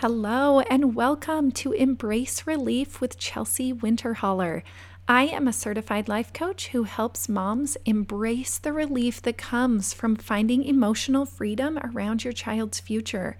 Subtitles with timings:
[0.00, 4.62] Hello, and welcome to Embrace Relief with Chelsea Winterholler.
[5.08, 10.14] I am a certified life coach who helps moms embrace the relief that comes from
[10.14, 13.38] finding emotional freedom around your child's future.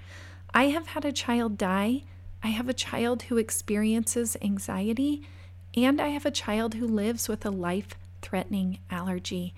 [0.54, 2.04] I have had a child die,
[2.42, 5.28] I have a child who experiences anxiety,
[5.76, 7.90] and I have a child who lives with a life
[8.22, 9.52] threatening allergy.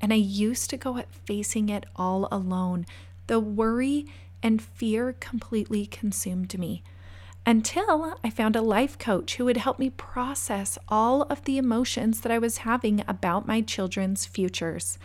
[0.00, 2.86] And I used to go at facing it all alone.
[3.26, 4.06] The worry
[4.42, 6.82] and fear completely consumed me
[7.46, 12.20] until I found a life coach who would help me process all of the emotions
[12.20, 14.98] that I was having about my children's futures.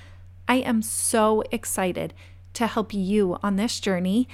[0.47, 2.13] I am so excited
[2.53, 4.27] to help you on this journey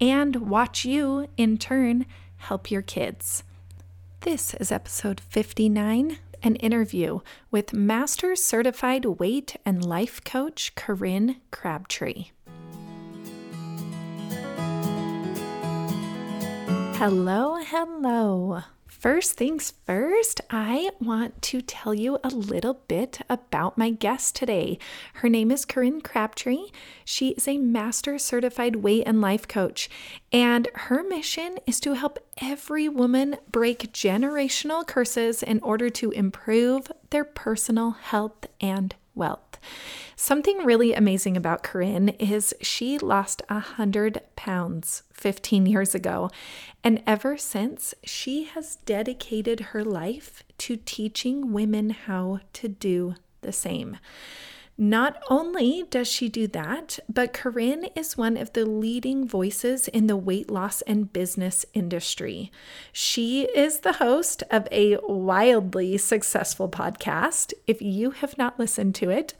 [0.00, 3.42] and watch you, in turn, help your kids.
[4.20, 7.20] This is episode 59 an interview
[7.50, 12.26] with Master Certified Weight and Life Coach Corinne Crabtree.
[16.98, 18.62] Hello, hello.
[18.86, 24.78] First things first, I want to tell you a little bit about my guest today.
[25.16, 26.70] Her name is Corinne Crabtree.
[27.04, 29.90] She is a master certified weight and life coach,
[30.32, 36.90] and her mission is to help every woman break generational curses in order to improve
[37.10, 39.45] their personal health and wealth.
[40.16, 46.30] Something really amazing about Corinne is she lost a hundred pounds 15 years ago.
[46.82, 53.52] And ever since, she has dedicated her life to teaching women how to do the
[53.52, 53.98] same.
[54.78, 60.06] Not only does she do that, but Corinne is one of the leading voices in
[60.06, 62.52] the weight loss and business industry.
[62.92, 67.54] She is the host of a wildly successful podcast.
[67.66, 69.32] If you have not listened to it,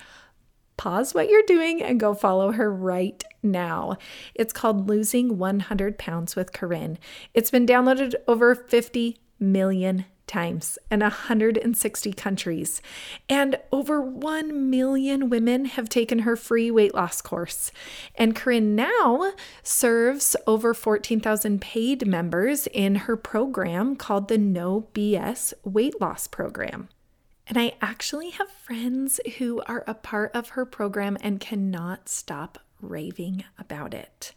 [0.78, 3.98] pause what you're doing and go follow her right now.
[4.34, 6.98] It's called Losing 100 Pounds with Corinne.
[7.34, 12.82] It's been downloaded over 50 million times in 160 countries.
[13.28, 17.72] And over 1 million women have taken her free weight loss course.
[18.14, 25.52] And Corinne now serves over 14,000 paid members in her program called the No BS
[25.64, 26.88] Weight Loss Program.
[27.48, 32.58] And I actually have friends who are a part of her program and cannot stop
[32.80, 34.32] raving about it.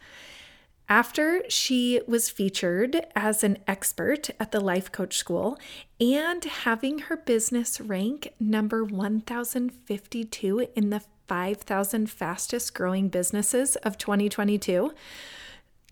[0.90, 5.56] After she was featured as an expert at the Life Coach School
[6.00, 14.92] and having her business rank number 1052 in the 5,000 fastest growing businesses of 2022,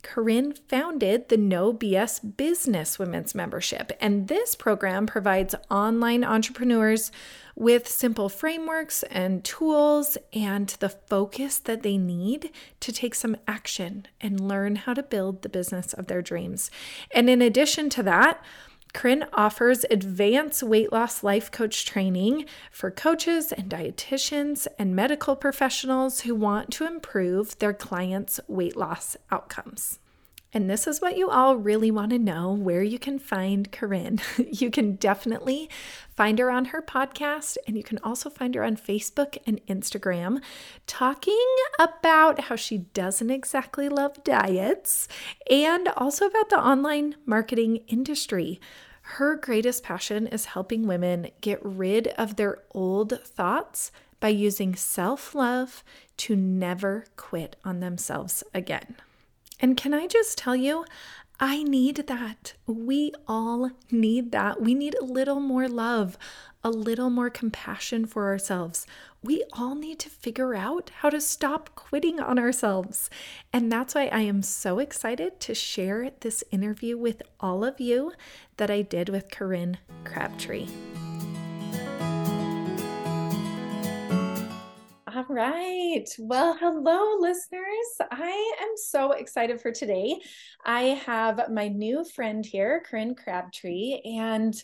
[0.02, 7.10] Corinne founded the No BS Business Women's Membership, and this program provides online entrepreneurs
[7.56, 12.50] with simple frameworks and tools and the focus that they need
[12.80, 16.70] to take some action and learn how to build the business of their dreams.
[17.10, 18.42] And in addition to that,
[18.92, 26.20] Corinne offers advanced weight loss life coach training for coaches and dietitians and medical professionals
[26.20, 29.98] who want to improve their clients' weight loss outcomes.
[30.52, 34.20] And this is what you all really want to know where you can find Corinne.
[34.50, 35.68] you can definitely
[36.16, 40.40] find her on her podcast, and you can also find her on Facebook and Instagram
[40.86, 41.46] talking
[41.78, 45.06] about how she doesn't exactly love diets
[45.50, 48.58] and also about the online marketing industry.
[49.02, 55.34] Her greatest passion is helping women get rid of their old thoughts by using self
[55.34, 55.84] love
[56.16, 58.96] to never quit on themselves again.
[59.60, 60.84] And can I just tell you,
[61.40, 62.54] I need that.
[62.66, 64.60] We all need that.
[64.60, 66.18] We need a little more love,
[66.64, 68.86] a little more compassion for ourselves.
[69.22, 73.08] We all need to figure out how to stop quitting on ourselves.
[73.52, 78.12] And that's why I am so excited to share this interview with all of you
[78.56, 80.66] that I did with Corinne Crabtree.
[85.18, 86.04] All right.
[86.20, 88.08] Well, hello, listeners.
[88.12, 90.20] I am so excited for today.
[90.64, 94.54] I have my new friend here, Corinne Crabtree, and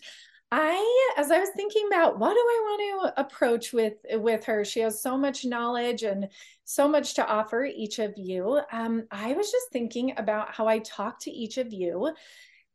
[0.53, 4.65] I, as I was thinking about what do I want to approach with with her,
[4.65, 6.29] she has so much knowledge and
[6.63, 8.61] so much to offer each of you.
[8.71, 12.15] Um, I was just thinking about how I talk to each of you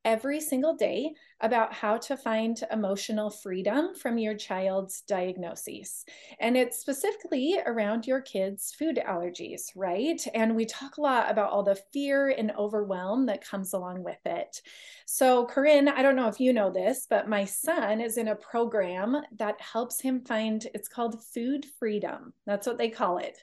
[0.03, 6.05] every single day about how to find emotional freedom from your child's diagnoses.
[6.39, 10.21] And it's specifically around your kids' food allergies, right?
[10.33, 14.19] And we talk a lot about all the fear and overwhelm that comes along with
[14.25, 14.61] it.
[15.05, 18.35] So, Corinne, I don't know if you know this, but my son is in a
[18.35, 22.33] program that helps him find it's called Food Freedom.
[22.45, 23.37] That's what they call it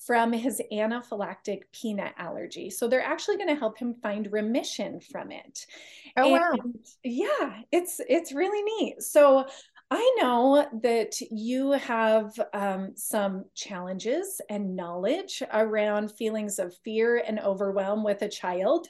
[0.00, 2.70] from his anaphylactic peanut allergy.
[2.70, 5.66] So they're actually going to help him find remission from it.
[6.16, 6.72] Oh and wow.
[7.04, 7.39] Yeah,
[7.72, 9.02] it's it's really neat.
[9.02, 9.46] So
[9.90, 17.40] I know that you have um, some challenges and knowledge around feelings of fear and
[17.40, 18.86] overwhelm with a child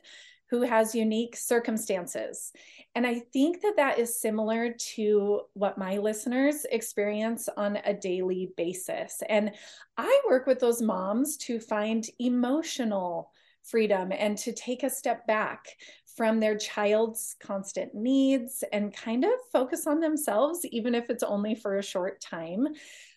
[0.50, 2.52] who has unique circumstances.
[2.94, 8.50] And I think that that is similar to what my listeners experience on a daily
[8.56, 9.22] basis.
[9.28, 9.52] And
[9.96, 13.30] I work with those moms to find emotional
[13.62, 15.64] freedom and to take a step back
[16.16, 21.54] from their child's constant needs and kind of focus on themselves, even if it's only
[21.54, 22.66] for a short time.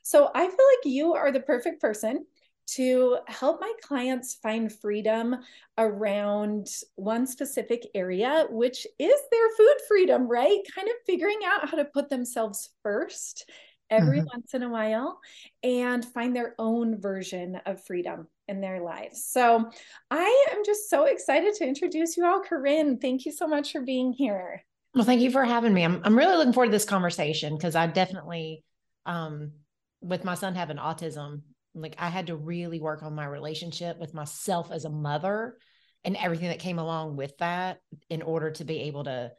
[0.03, 2.25] So I feel like you are the perfect person
[2.65, 5.35] to help my clients find freedom
[5.77, 10.59] around one specific area, which is their food freedom, right?
[10.73, 13.49] Kind of figuring out how to put themselves first
[13.89, 14.27] every mm-hmm.
[14.33, 15.19] once in a while
[15.61, 19.25] and find their own version of freedom in their lives.
[19.25, 19.69] So
[20.11, 22.41] I am just so excited to introduce you all.
[22.41, 24.63] Corinne, thank you so much for being here.
[24.93, 25.83] Well, thank you for having me.
[25.83, 28.63] I'm, I'm really looking forward to this conversation because I definitely,
[29.05, 29.53] um,
[30.01, 31.41] with my son having autism,
[31.73, 35.57] like I had to really work on my relationship with myself as a mother
[36.03, 37.79] and everything that came along with that
[38.09, 39.31] in order to be able to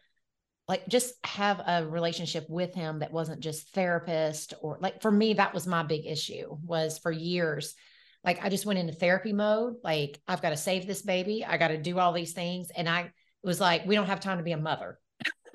[0.67, 5.35] like just have a relationship with him that wasn't just therapist or like for me
[5.35, 7.75] that was my big issue was for years
[8.25, 11.57] like I just went into therapy mode like I've got to save this baby I
[11.57, 13.11] got to do all these things and I
[13.43, 14.99] was like we don't have time to be a mother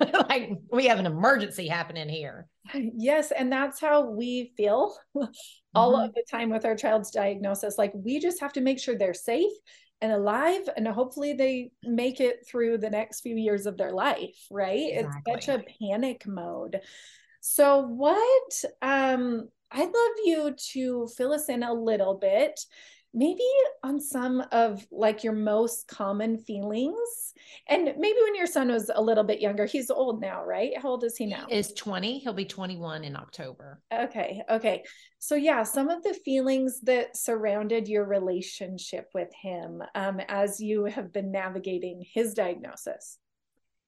[0.00, 4.96] like we have an emergency happening here yes and that's how we feel
[5.74, 6.04] all mm-hmm.
[6.04, 7.78] of the time with our child's diagnosis.
[7.78, 9.52] Like we just have to make sure they're safe
[10.00, 14.46] and alive and hopefully they make it through the next few years of their life,
[14.50, 14.92] right?
[14.94, 15.22] Exactly.
[15.26, 16.80] It's such a panic mode.
[17.40, 22.60] So what um I'd love you to fill us in a little bit
[23.12, 23.42] maybe
[23.82, 27.34] on some of like your most common feelings.
[27.68, 30.72] And maybe when your son was a little bit younger he's old now right?
[30.80, 31.46] How old is he now?
[31.48, 33.80] he is 20 he'll be 21 in october.
[33.92, 34.84] Okay okay.
[35.18, 40.84] So yeah some of the feelings that surrounded your relationship with him um, as you
[40.84, 43.18] have been navigating his diagnosis.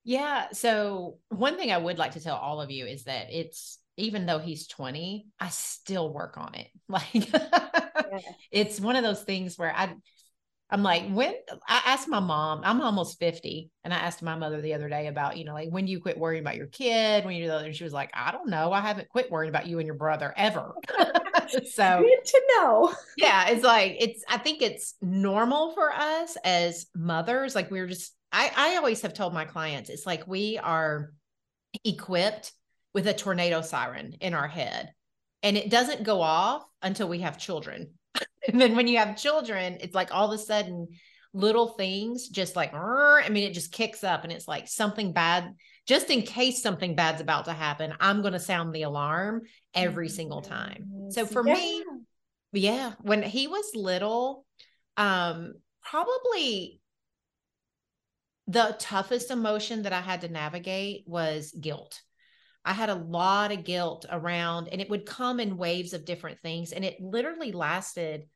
[0.05, 3.79] Yeah so one thing i would like to tell all of you is that it's
[3.97, 7.29] even though he's 20 i still work on it like
[8.51, 9.95] it's one of those things where I
[10.73, 11.35] I'm like, when
[11.69, 13.71] I asked my mom, I'm almost 50.
[13.85, 16.01] And I asked my mother the other day about, you know, like when do you
[16.01, 17.27] quit worrying about your kid?
[17.27, 17.67] When you do that?
[17.67, 18.73] And she was like, I don't know.
[18.73, 20.75] I haven't quit worrying about you and your brother ever.
[21.71, 22.95] so good to know.
[23.19, 23.51] Yeah.
[23.51, 27.55] It's like, it's, I think it's normal for us as mothers.
[27.55, 31.13] Like we're just, I, I always have told my clients, it's like we are
[31.85, 32.51] equipped
[32.95, 34.93] with a tornado siren in our head
[35.43, 37.91] and it doesn't go off until we have children
[38.49, 40.89] and then when you have children, it's like all of a sudden
[41.33, 45.55] little things just like, I mean, it just kicks up and it's like something bad,
[45.87, 49.43] just in case something bad's about to happen, I'm going to sound the alarm
[49.75, 51.09] every single time.
[51.11, 51.55] So for yeah.
[51.55, 51.85] me,
[52.53, 54.45] yeah, when he was little,
[54.97, 56.81] um, probably
[58.47, 62.03] the toughest emotion that I had to navigate was guilt.
[62.65, 66.41] I had a lot of guilt around, and it would come in waves of different
[66.41, 66.73] things.
[66.73, 68.27] And it literally lasted,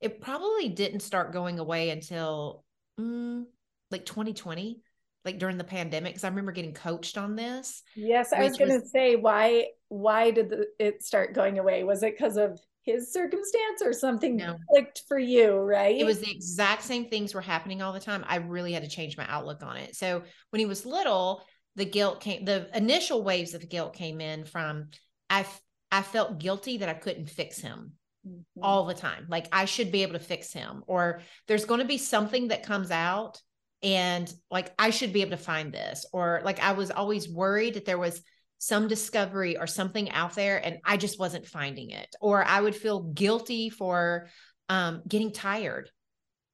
[0.00, 2.64] it probably didn't start going away until
[2.98, 3.44] mm,
[3.90, 4.82] like 2020,
[5.24, 6.14] like during the pandemic.
[6.14, 7.82] Cause I remember getting coached on this.
[7.96, 8.32] Yes.
[8.32, 11.82] I was going to say, why, why did the, it start going away?
[11.84, 14.56] Was it because of his circumstance or something no.
[14.70, 15.96] clicked for you, right?
[15.96, 18.24] It was the exact same things were happening all the time.
[18.26, 19.96] I really had to change my outlook on it.
[19.96, 21.44] So when he was little,
[21.76, 24.88] the guilt came the initial waves of guilt came in from
[25.28, 25.44] i
[25.90, 27.92] i felt guilty that i couldn't fix him
[28.26, 28.62] mm-hmm.
[28.62, 31.86] all the time like i should be able to fix him or there's going to
[31.86, 33.40] be something that comes out
[33.82, 37.74] and like i should be able to find this or like i was always worried
[37.74, 38.22] that there was
[38.58, 42.76] some discovery or something out there and i just wasn't finding it or i would
[42.76, 44.28] feel guilty for
[44.68, 45.90] um getting tired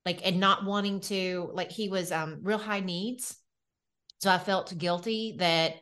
[0.05, 3.37] like and not wanting to like he was um real high needs
[4.19, 5.75] so I felt guilty that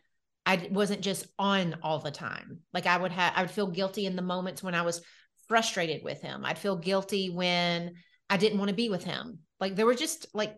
[0.47, 2.61] I wasn't just on all the time.
[2.73, 5.01] Like I would have, I would feel guilty in the moments when I was
[5.49, 6.45] frustrated with him.
[6.45, 7.95] I'd feel guilty when
[8.29, 9.39] I didn't want to be with him.
[9.61, 10.57] Like there were just like,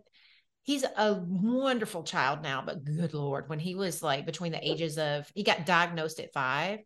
[0.64, 4.98] he's a wonderful child now, but good Lord, when he was like between the ages
[4.98, 6.80] of, he got diagnosed at five.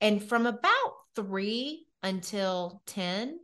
[0.00, 3.38] And from about three until 10,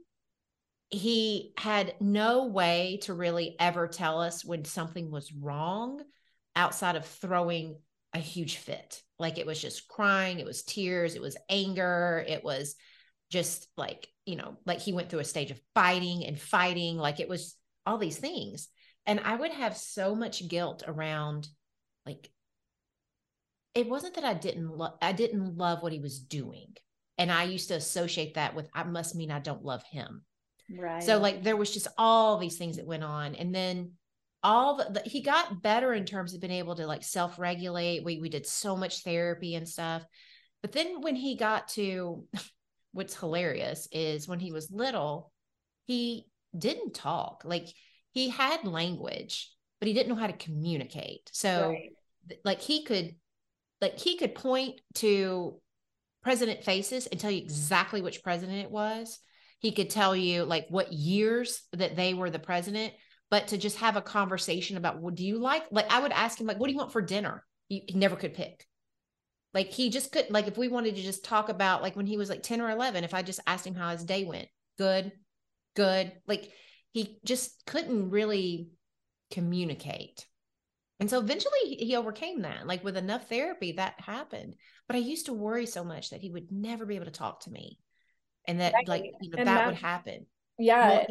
[0.88, 6.02] he had no way to really ever tell us when something was wrong
[6.56, 7.76] outside of throwing
[8.14, 9.02] a huge fit.
[9.18, 12.74] Like it was just crying, it was tears, it was anger, it was
[13.30, 16.98] just like, you know, like he went through a stage of biting and fighting.
[16.98, 17.56] Like it was
[17.86, 18.68] all these things.
[19.06, 21.48] And I would have so much guilt around
[22.06, 22.30] like
[23.74, 26.76] it wasn't that I didn't love I didn't love what he was doing.
[27.18, 30.22] And I used to associate that with I must mean I don't love him.
[30.70, 31.02] Right.
[31.02, 33.34] So like there was just all these things that went on.
[33.34, 33.92] And then
[34.42, 38.04] all the, he got better in terms of being able to like self-regulate.
[38.04, 40.04] We we did so much therapy and stuff.
[40.62, 42.24] But then when he got to
[42.92, 45.32] what's hilarious is when he was little,
[45.86, 47.42] he didn't talk.
[47.44, 47.68] Like
[48.10, 51.30] he had language, but he didn't know how to communicate.
[51.32, 51.92] So right.
[52.44, 53.14] like he could
[53.80, 55.60] like he could point to
[56.22, 59.18] president faces and tell you exactly which president it was
[59.62, 62.92] he could tell you like what years that they were the president,
[63.32, 65.64] but to just have a conversation about what do you like?
[65.70, 67.42] Like I would ask him like, what do you want for dinner?
[67.66, 68.66] He, he never could pick.
[69.54, 72.18] Like he just couldn't like if we wanted to just talk about like when he
[72.18, 75.12] was like 10 or 11, if I just asked him how his day went, good,
[75.74, 76.12] good.
[76.26, 76.50] Like
[76.92, 78.68] he just couldn't really
[79.30, 80.26] communicate.
[81.00, 82.66] And so eventually he overcame that.
[82.66, 84.56] Like with enough therapy, that happened.
[84.88, 87.40] But I used to worry so much that he would never be able to talk
[87.44, 87.78] to me
[88.46, 90.26] and that like you know that, that, would happen
[90.58, 91.06] yeah well,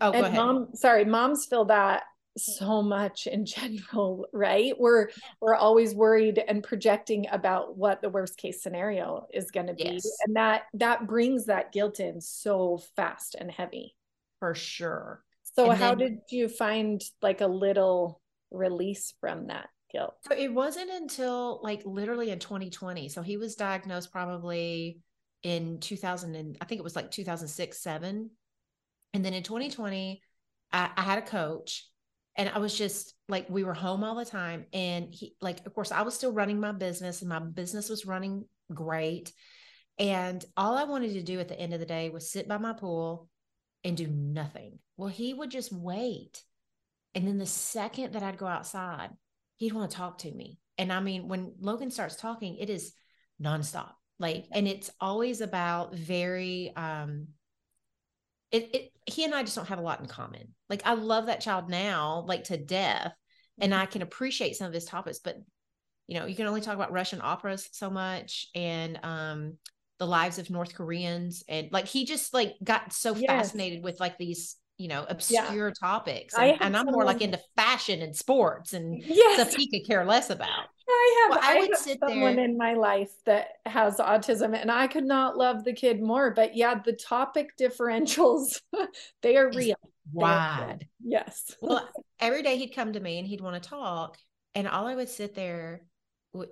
[0.00, 0.34] oh go ahead.
[0.34, 2.02] mom sorry moms feel that
[2.36, 4.74] so much in general right?
[4.78, 5.08] We're
[5.40, 9.84] we're always worried and projecting about what the worst case scenario is going to be.
[9.84, 10.06] Yes.
[10.26, 13.94] and that that brings that guilt in so fast and heavy.
[14.40, 15.22] For sure.
[15.54, 20.14] So and how then, did you find like a little release from that guilt?
[20.28, 25.00] So it wasn't until like literally in 2020 so he was diagnosed probably
[25.42, 28.30] in 2000 and I think it was like 2006, seven.
[29.16, 30.20] And then in 2020,
[30.72, 31.88] I, I had a coach
[32.36, 34.66] and I was just like, we were home all the time.
[34.74, 38.04] And he, like, of course, I was still running my business and my business was
[38.04, 38.44] running
[38.74, 39.32] great.
[39.98, 42.58] And all I wanted to do at the end of the day was sit by
[42.58, 43.30] my pool
[43.84, 44.80] and do nothing.
[44.98, 46.42] Well, he would just wait.
[47.14, 49.12] And then the second that I'd go outside,
[49.56, 50.58] he'd want to talk to me.
[50.76, 52.92] And I mean, when Logan starts talking, it is
[53.42, 57.28] nonstop like and it's always about very um
[58.52, 61.26] it, it he and i just don't have a lot in common like i love
[61.26, 63.12] that child now like to death
[63.60, 63.82] and mm-hmm.
[63.82, 65.36] i can appreciate some of his topics but
[66.06, 69.54] you know you can only talk about russian operas so much and um
[69.98, 73.26] the lives of north koreans and like he just like got so yes.
[73.26, 75.74] fascinated with like these you know obscure yeah.
[75.78, 79.34] topics and, and i'm more like into fashion and sports and yes.
[79.40, 82.36] stuff he could care less about I have, well, I, I would have sit someone
[82.36, 82.44] there.
[82.44, 86.30] in my life that has autism, and I could not love the kid more.
[86.30, 88.60] But yeah, the topic differentials,
[89.22, 89.76] they are real.
[90.12, 90.86] Wide.
[91.04, 91.56] Yes.
[91.60, 91.88] well,
[92.20, 94.18] every day he'd come to me and he'd want to talk.
[94.54, 95.82] And all I would sit there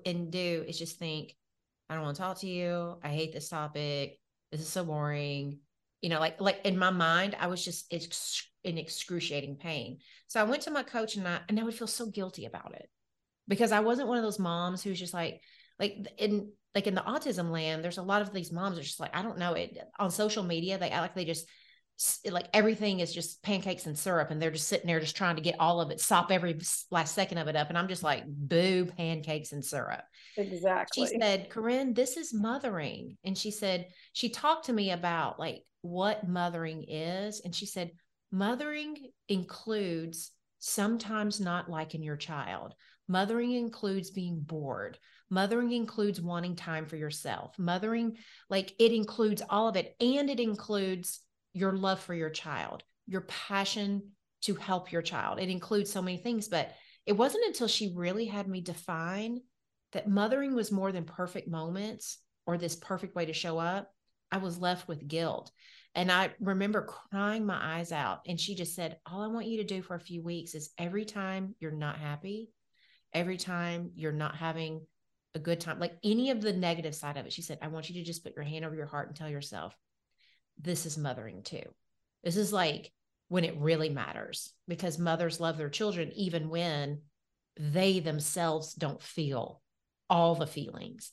[0.04, 1.36] and do is just think,
[1.88, 2.98] I don't want to talk to you.
[3.02, 4.18] I hate this topic.
[4.50, 5.60] This is so boring.
[6.02, 7.92] You know, like like in my mind, I was just
[8.64, 9.98] in excruciating pain.
[10.26, 12.74] So I went to my coach and I and I would feel so guilty about
[12.74, 12.90] it
[13.48, 15.40] because I wasn't one of those moms who's just like,
[15.78, 19.00] like in like in the autism land, there's a lot of these moms are just
[19.00, 20.78] like, I don't know it on social media.
[20.78, 21.46] They act like they just
[22.28, 25.42] like everything is just pancakes and syrup and they're just sitting there just trying to
[25.42, 26.58] get all of it sop every
[26.90, 30.02] last second of it up and i'm just like boo pancakes and syrup
[30.36, 35.38] exactly she said corinne this is mothering and she said she talked to me about
[35.38, 37.92] like what mothering is and she said
[38.32, 38.96] mothering
[39.28, 42.74] includes sometimes not liking your child
[43.08, 44.98] Mothering includes being bored.
[45.30, 47.58] Mothering includes wanting time for yourself.
[47.58, 48.16] Mothering,
[48.48, 49.94] like it includes all of it.
[50.00, 51.20] And it includes
[51.52, 54.10] your love for your child, your passion
[54.42, 55.38] to help your child.
[55.38, 56.48] It includes so many things.
[56.48, 56.72] But
[57.06, 59.40] it wasn't until she really had me define
[59.92, 63.90] that mothering was more than perfect moments or this perfect way to show up.
[64.32, 65.50] I was left with guilt.
[65.94, 68.20] And I remember crying my eyes out.
[68.26, 70.70] And she just said, All I want you to do for a few weeks is
[70.76, 72.50] every time you're not happy,
[73.14, 74.82] every time you're not having
[75.34, 77.88] a good time, like any of the negative side of it, she said, I want
[77.88, 79.76] you to just put your hand over your heart and tell yourself,
[80.58, 81.64] this is mothering too.
[82.22, 82.92] This is like
[83.28, 87.00] when it really matters because mothers love their children even when
[87.58, 89.60] they themselves don't feel
[90.10, 91.10] all the feelings.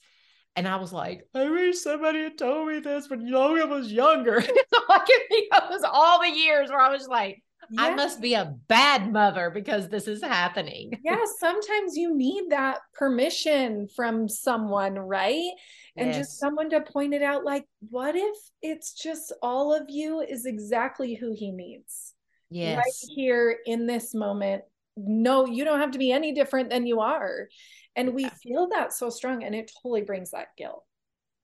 [0.55, 4.41] And I was like, I wish somebody had told me this when Logan was younger.
[4.41, 4.49] so
[4.89, 7.83] I can think of was all the years where I was like, yeah.
[7.83, 10.91] I must be a bad mother because this is happening.
[11.03, 15.51] yeah, sometimes you need that permission from someone, right?
[15.95, 16.17] And yes.
[16.17, 20.45] just someone to point it out like, what if it's just all of you is
[20.45, 22.13] exactly who he needs?
[22.49, 22.77] Yes.
[22.77, 24.63] Right here in this moment.
[24.97, 27.47] No, you don't have to be any different than you are.
[27.95, 30.83] And we feel that so strong and it totally brings that guilt.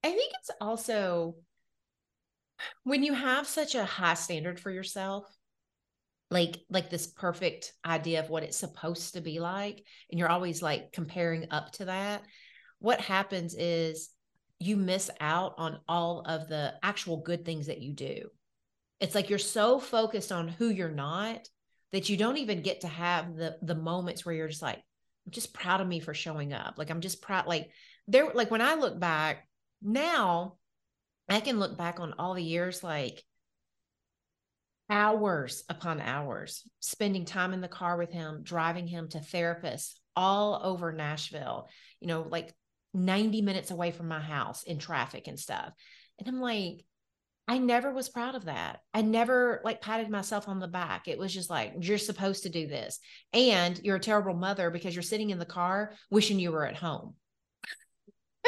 [0.04, 1.36] I think it's also
[2.84, 5.26] when you have such a high standard for yourself,
[6.30, 10.62] like like this perfect idea of what it's supposed to be like and you're always
[10.62, 12.22] like comparing up to that
[12.80, 14.10] what happens is
[14.60, 18.30] you miss out on all of the actual good things that you do.
[19.00, 21.48] It's like you're so focused on who you're not
[21.92, 24.82] that you don't even get to have the the moments where you're just like
[25.26, 26.76] i'm just proud of me for showing up.
[26.78, 27.70] Like i'm just proud like
[28.08, 29.48] there like when i look back
[29.82, 30.56] now
[31.30, 33.24] i can look back on all the years like
[34.90, 40.62] hours upon hours spending time in the car with him driving him to therapists all
[40.64, 41.68] over nashville
[42.00, 42.54] you know like
[42.94, 45.72] 90 minutes away from my house in traffic and stuff
[46.20, 46.84] and i'm like
[47.50, 48.82] I never was proud of that.
[48.94, 51.08] I never like patted myself on the back.
[51.08, 53.00] It was just like, you're supposed to do this.
[53.32, 56.76] And you're a terrible mother because you're sitting in the car wishing you were at
[56.76, 57.16] home.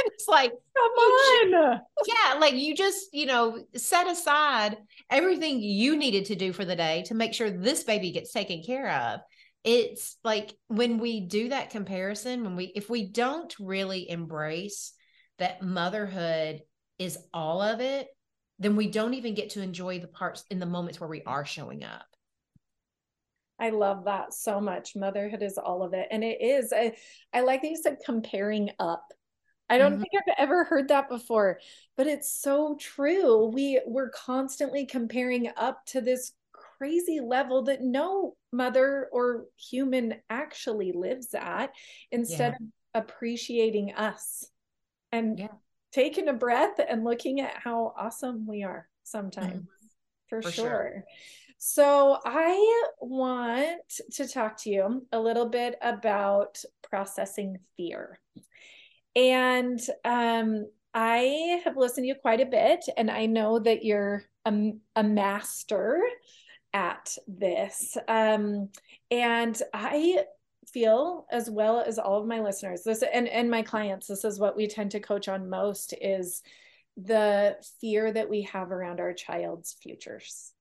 [0.06, 1.82] it's like, come on.
[2.06, 2.40] yeah.
[2.40, 4.78] Like you just, you know, set aside
[5.10, 8.64] everything you needed to do for the day to make sure this baby gets taken
[8.64, 9.22] care of.
[9.64, 14.94] It's like when we do that comparison, when we, if we don't really embrace
[15.38, 16.62] that motherhood
[16.98, 18.08] is all of it,
[18.60, 21.46] then we don't even get to enjoy the parts in the moments where we are
[21.46, 22.06] showing up.
[23.60, 24.96] I love that so much.
[24.96, 26.08] Motherhood is all of it.
[26.12, 26.72] And it is.
[26.74, 26.94] I,
[27.34, 29.04] I like that you said comparing up.
[29.70, 30.02] I don't mm-hmm.
[30.02, 31.60] think I've ever heard that before,
[31.96, 33.48] but it's so true.
[33.48, 40.92] We we're constantly comparing up to this crazy level that no mother or human actually
[40.92, 41.72] lives at
[42.12, 42.68] instead yeah.
[43.00, 44.50] of appreciating us.
[45.12, 45.48] And yeah
[45.92, 49.88] taking a breath and looking at how awesome we are sometimes mm-hmm.
[50.28, 50.66] for, for, sure.
[50.66, 51.04] sure.
[51.62, 53.82] So, I want
[54.14, 58.18] to talk to you a little bit about processing fear.
[59.16, 64.26] And um, I have listened to you quite a bit, and I know that you're
[64.46, 66.02] a, a master
[66.74, 67.98] at this.
[68.08, 68.70] Um,
[69.12, 70.24] and I
[70.72, 74.40] feel as well as all of my listeners this and and my clients this is
[74.40, 76.44] what we tend to coach on most is
[76.98, 80.52] the fear that we have around our child's futures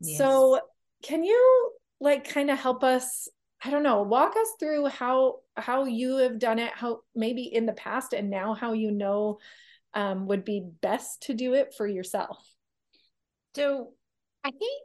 [0.00, 0.18] yes.
[0.18, 0.60] so
[1.02, 3.28] can you like kind of help us
[3.64, 7.66] i don't know walk us through how how you have done it how maybe in
[7.66, 9.38] the past and now how you know
[9.94, 12.46] um, would be best to do it for yourself
[13.54, 13.92] so
[14.44, 14.82] i think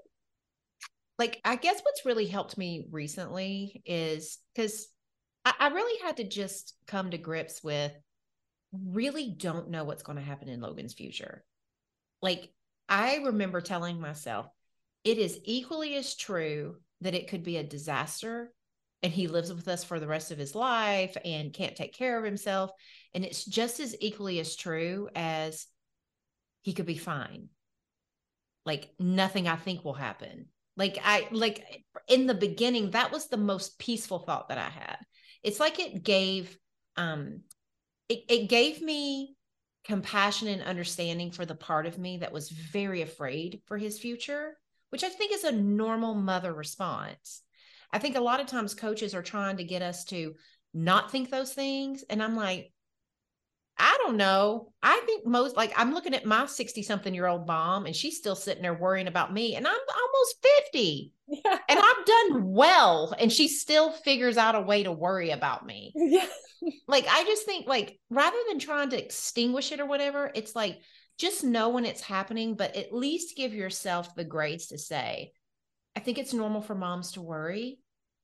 [1.21, 4.87] like I guess what's really helped me recently is because
[5.45, 7.91] I, I really had to just come to grips with
[8.73, 11.43] really don't know what's going to happen in Logan's future.
[12.23, 12.49] Like
[12.89, 14.47] I remember telling myself,
[15.03, 18.51] it is equally as true that it could be a disaster
[19.03, 22.17] and he lives with us for the rest of his life and can't take care
[22.17, 22.71] of himself.
[23.13, 25.67] And it's just as equally as true as
[26.61, 27.49] he could be fine.
[28.65, 30.47] Like nothing I think will happen.
[30.77, 34.97] Like I like in the beginning, that was the most peaceful thought that I had.
[35.43, 36.57] It's like it gave
[36.95, 37.41] um
[38.07, 39.35] it, it gave me
[39.83, 44.57] compassion and understanding for the part of me that was very afraid for his future,
[44.89, 47.41] which I think is a normal mother response.
[47.93, 50.35] I think a lot of times coaches are trying to get us to
[50.73, 52.03] not think those things.
[52.09, 52.71] And I'm like,
[53.77, 54.71] I don't know.
[54.83, 58.17] I think most like I'm looking at my 60 something year old mom and she's
[58.17, 61.57] still sitting there worrying about me and I'm almost 50 yeah.
[61.67, 65.93] and I've done well and she still figures out a way to worry about me.
[65.95, 66.27] Yeah.
[66.87, 70.79] like I just think like rather than trying to extinguish it or whatever, it's like
[71.17, 75.31] just know when it's happening, but at least give yourself the grace to say,
[75.95, 77.79] I think it's normal for moms to worry,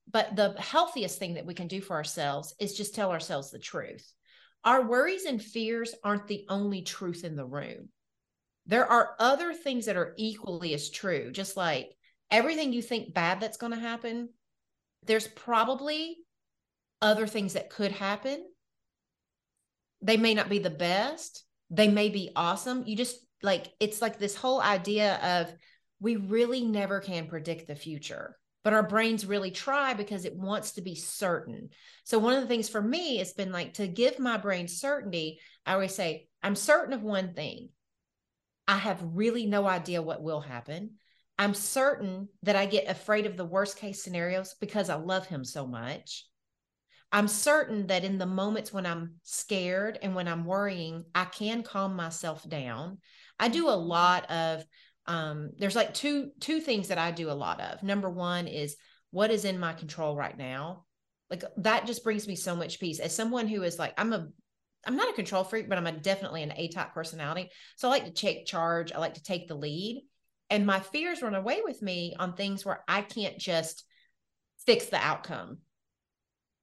[0.09, 3.59] but the healthiest thing that we can do for ourselves is just tell ourselves the
[3.59, 4.11] truth
[4.63, 7.87] our worries and fears aren't the only truth in the room.
[8.65, 11.91] There are other things that are equally as true, just like
[12.29, 14.27] everything you think bad that's going to happen.
[15.05, 16.17] There's probably
[17.01, 18.43] other things that could happen.
[20.01, 22.83] They may not be the best, they may be awesome.
[22.85, 25.53] You just like it's like this whole idea of
[25.99, 30.73] we really never can predict the future but our brains really try because it wants
[30.73, 31.69] to be certain.
[32.03, 35.39] So one of the things for me has been like to give my brain certainty.
[35.65, 37.69] I always say, I'm certain of one thing.
[38.67, 40.95] I have really no idea what will happen,
[41.39, 45.45] I'm certain that I get afraid of the worst case scenarios because I love him
[45.45, 46.25] so much.
[47.11, 51.63] I'm certain that in the moments when I'm scared and when I'm worrying, I can
[51.63, 52.97] calm myself down.
[53.39, 54.65] I do a lot of
[55.07, 57.83] um there's like two two things that I do a lot of.
[57.83, 58.75] Number 1 is
[59.11, 60.85] what is in my control right now?
[61.29, 62.99] Like that just brings me so much peace.
[62.99, 64.27] As someone who is like I'm a
[64.85, 67.49] I'm not a control freak, but I'm a, definitely an A type personality.
[67.75, 68.93] So I like to take charge.
[68.93, 70.03] I like to take the lead.
[70.49, 73.83] And my fears run away with me on things where I can't just
[74.65, 75.57] fix the outcome.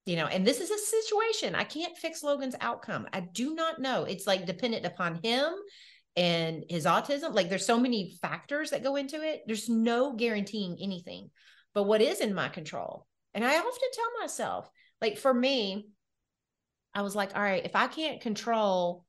[0.07, 1.55] You know, and this is a situation.
[1.55, 3.07] I can't fix Logan's outcome.
[3.13, 4.03] I do not know.
[4.03, 5.53] It's like dependent upon him
[6.15, 7.33] and his autism.
[7.33, 9.43] Like there's so many factors that go into it.
[9.47, 11.29] There's no guaranteeing anything.
[11.73, 13.05] But what is in my control?
[13.33, 14.69] And I often tell myself,
[15.01, 15.89] like for me,
[16.93, 19.05] I was like, all right, if I can't control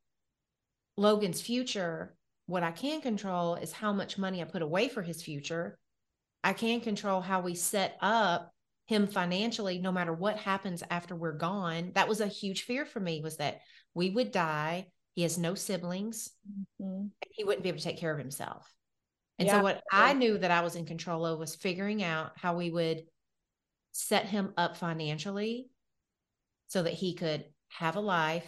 [0.97, 2.17] Logan's future,
[2.47, 5.79] what I can control is how much money I put away for his future.
[6.43, 8.53] I can control how we set up
[8.87, 11.93] him financially no matter what happens after we're gone.
[11.95, 13.61] That was a huge fear for me was that
[13.95, 14.87] we would die.
[15.17, 16.31] He has no siblings.
[16.81, 17.07] Mm-hmm.
[17.33, 18.73] He wouldn't be able to take care of himself.
[19.41, 19.59] And yeah.
[19.59, 22.71] so what I knew that I was in control of was figuring out how we
[22.71, 23.03] would
[23.91, 25.69] set him up financially
[26.69, 28.47] so that he could have a life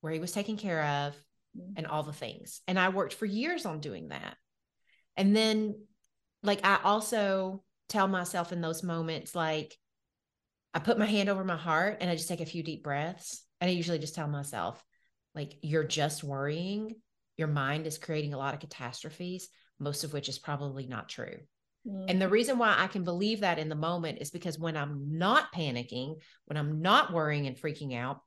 [0.00, 1.14] where he was taken care of
[1.54, 1.72] Mm-hmm.
[1.76, 2.62] and all the things.
[2.66, 4.36] And I worked for years on doing that.
[5.18, 5.74] And then,
[6.42, 9.76] like, I also tell myself in those moments, like,
[10.72, 13.44] I put my hand over my heart and I just take a few deep breaths.
[13.60, 14.82] And I usually just tell myself,
[15.34, 16.94] like, you're just worrying.
[17.36, 21.38] Your mind is creating a lot of catastrophes, most of which is probably not true.
[21.86, 22.04] Mm-hmm.
[22.08, 25.18] And the reason why I can believe that in the moment is because when I'm
[25.18, 26.16] not panicking,
[26.46, 28.20] when I'm not worrying and freaking out,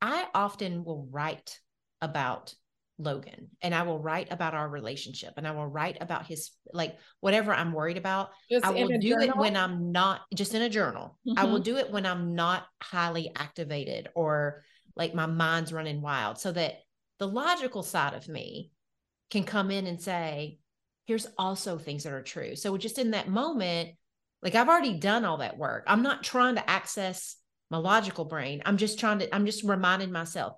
[0.00, 1.58] I often will write
[2.00, 2.54] about
[2.98, 6.96] Logan and I will write about our relationship and I will write about his like
[7.20, 8.30] whatever I'm worried about.
[8.50, 9.28] Just I will do journal?
[9.28, 11.18] it when I'm not just in a journal.
[11.26, 11.38] Mm-hmm.
[11.38, 11.62] I will mm-hmm.
[11.62, 14.62] do it when I'm not highly activated or
[14.96, 16.80] like my mind's running wild so that
[17.18, 18.70] the logical side of me
[19.30, 20.58] can come in and say,
[21.06, 22.54] here's also things that are true.
[22.56, 23.90] So just in that moment,
[24.42, 25.84] like I've already done all that work.
[25.86, 27.36] I'm not trying to access
[27.70, 28.62] my logical brain.
[28.66, 30.54] I'm just trying to, I'm just reminding myself,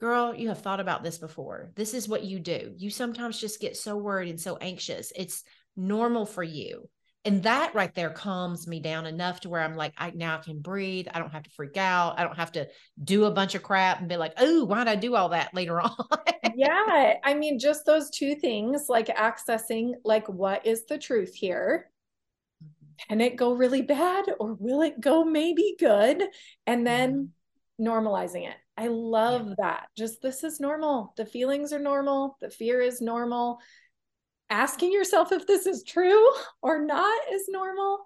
[0.00, 1.70] girl, you have thought about this before.
[1.74, 2.74] This is what you do.
[2.76, 5.12] You sometimes just get so worried and so anxious.
[5.16, 5.44] It's
[5.76, 6.88] normal for you.
[7.24, 10.42] And that right there calms me down enough to where I'm like, I now I
[10.42, 11.06] can breathe.
[11.12, 12.18] I don't have to freak out.
[12.18, 12.68] I don't have to
[13.02, 15.54] do a bunch of crap and be like, oh, why did I do all that
[15.54, 15.94] later on?
[16.56, 17.14] yeah.
[17.22, 21.90] I mean, just those two things, like accessing, like, what is the truth here?
[22.62, 23.08] Mm-hmm.
[23.08, 26.24] Can it go really bad or will it go maybe good?
[26.66, 27.30] And then
[27.78, 27.88] mm-hmm.
[27.88, 29.54] normalizing it I love yeah.
[29.58, 29.88] that.
[29.96, 31.12] Just this is normal.
[31.16, 32.36] The feelings are normal.
[32.40, 33.58] The fear is normal.
[34.52, 36.28] Asking yourself if this is true
[36.62, 38.00] or not is normal.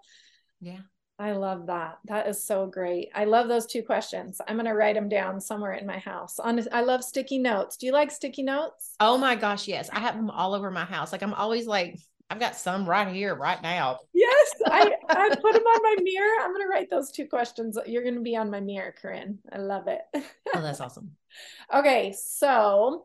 [0.60, 0.78] Yeah.
[1.18, 1.98] I love that.
[2.04, 3.08] That is so great.
[3.14, 4.40] I love those two questions.
[4.46, 6.38] I'm going to write them down somewhere in my house.
[6.38, 7.78] On I love sticky notes.
[7.78, 8.94] Do you like sticky notes?
[9.00, 9.90] Oh my gosh, yes.
[9.92, 11.10] I have them all over my house.
[11.10, 11.98] Like I'm always like
[12.30, 13.98] I've got some right here, right now.
[14.12, 16.42] Yes, I, I put them on my mirror.
[16.42, 17.78] I'm going to write those two questions.
[17.86, 19.38] You're going to be on my mirror, Corinne.
[19.52, 20.00] I love it.
[20.14, 20.22] Oh,
[20.60, 21.12] that's awesome.
[21.74, 23.04] okay, so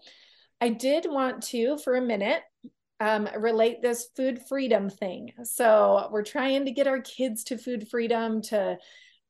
[0.60, 2.42] I did want to, for a minute,
[3.02, 5.34] um, relate this food freedom thing.
[5.44, 8.78] So we're trying to get our kids to food freedom to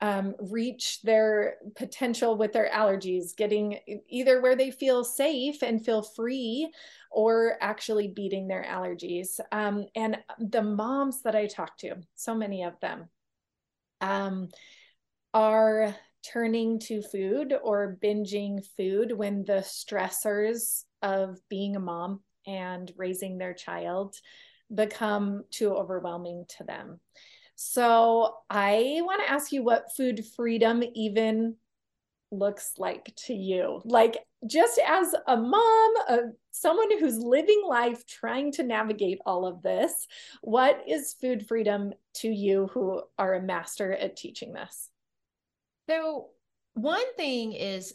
[0.01, 3.79] um, reach their potential with their allergies, getting
[4.10, 6.69] either where they feel safe and feel free
[7.12, 9.39] or actually beating their allergies.
[9.53, 13.07] Um, and the moms that I talk to, so many of them,
[14.01, 14.49] um,
[15.34, 15.95] are
[16.29, 23.38] turning to food or binging food when the stressors of being a mom and raising
[23.38, 24.15] their child
[24.73, 26.99] become too overwhelming to them.
[27.56, 31.56] So I want to ask you what food freedom even
[32.32, 33.82] looks like to you.
[33.84, 36.19] Like just as a mom, a,
[36.51, 40.08] someone who's living life trying to navigate all of this,
[40.41, 44.89] what is food freedom to you who are a master at teaching this?
[45.89, 46.30] So,
[46.73, 47.93] one thing is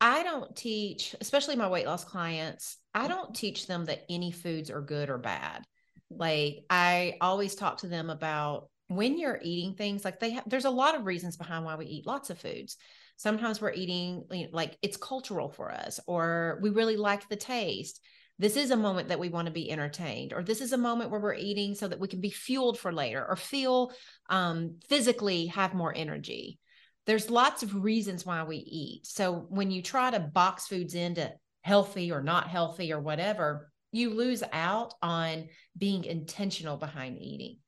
[0.00, 4.70] I don't teach, especially my weight loss clients, I don't teach them that any foods
[4.70, 5.64] are good or bad.
[6.12, 6.20] Mm-hmm.
[6.20, 10.64] Like I always talk to them about when you're eating things like they have there's
[10.64, 12.76] a lot of reasons behind why we eat lots of foods.
[13.16, 18.00] Sometimes we're eating like it's cultural for us or we really like the taste.
[18.38, 21.10] This is a moment that we want to be entertained or this is a moment
[21.10, 23.92] where we're eating so that we can be fueled for later or feel
[24.30, 26.58] um, physically have more energy.
[27.06, 29.06] There's lots of reasons why we eat.
[29.06, 34.10] So when you try to box foods into healthy or not healthy or whatever you
[34.10, 37.58] lose out on being intentional behind eating.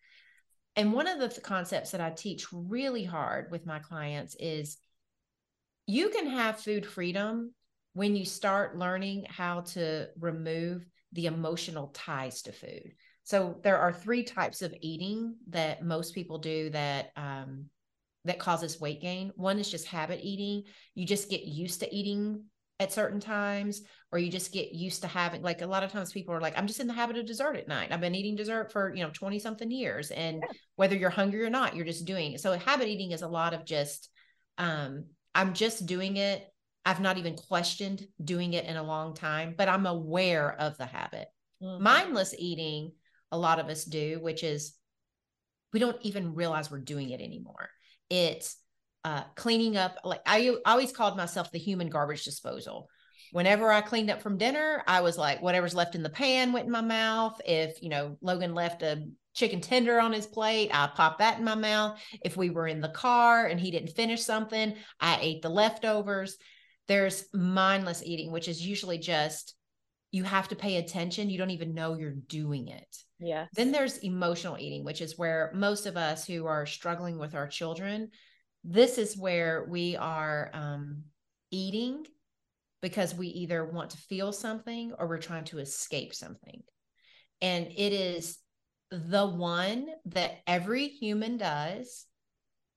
[0.76, 4.78] And one of the th- concepts that I teach really hard with my clients is
[5.86, 7.52] you can have food freedom
[7.92, 12.92] when you start learning how to remove the emotional ties to food.
[13.24, 17.66] So there are three types of eating that most people do that um,
[18.24, 19.32] that causes weight gain.
[19.36, 20.64] One is just habit eating.
[20.94, 22.44] You just get used to eating
[22.82, 26.12] at certain times, or you just get used to having like a lot of times
[26.12, 27.92] people are like, I'm just in the habit of dessert at night.
[27.92, 30.10] I've been eating dessert for you know 20 something years.
[30.10, 30.44] And
[30.76, 32.40] whether you're hungry or not, you're just doing it.
[32.40, 34.10] So habit eating is a lot of just
[34.58, 36.46] um, I'm just doing it.
[36.84, 40.86] I've not even questioned doing it in a long time, but I'm aware of the
[40.86, 41.28] habit.
[41.62, 41.82] Mm-hmm.
[41.82, 42.92] Mindless eating,
[43.30, 44.74] a lot of us do, which is
[45.72, 47.70] we don't even realize we're doing it anymore.
[48.10, 48.56] It's
[49.04, 49.98] uh, cleaning up.
[50.04, 52.88] Like I always called myself the human garbage disposal.
[53.32, 56.66] Whenever I cleaned up from dinner, I was like, whatever's left in the pan went
[56.66, 57.40] in my mouth.
[57.46, 61.44] If, you know, Logan left a chicken tender on his plate, I popped that in
[61.44, 61.98] my mouth.
[62.22, 66.36] If we were in the car and he didn't finish something, I ate the leftovers.
[66.88, 69.54] There's mindless eating, which is usually just
[70.10, 71.30] you have to pay attention.
[71.30, 72.96] You don't even know you're doing it.
[73.18, 73.46] Yeah.
[73.54, 77.48] Then there's emotional eating, which is where most of us who are struggling with our
[77.48, 78.10] children,
[78.64, 81.04] this is where we are um,
[81.50, 82.06] eating
[82.80, 86.62] because we either want to feel something or we're trying to escape something.
[87.40, 88.38] And it is
[88.90, 92.06] the one that every human does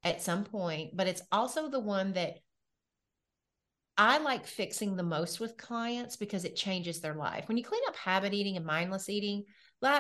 [0.04, 2.38] at some point, but it's also the one that
[3.98, 7.48] I like fixing the most with clients because it changes their life.
[7.48, 9.46] When you clean up habit eating and mindless eating,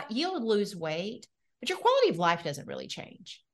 [0.09, 1.27] you'll lose weight,
[1.59, 3.44] but your quality of life doesn't really change.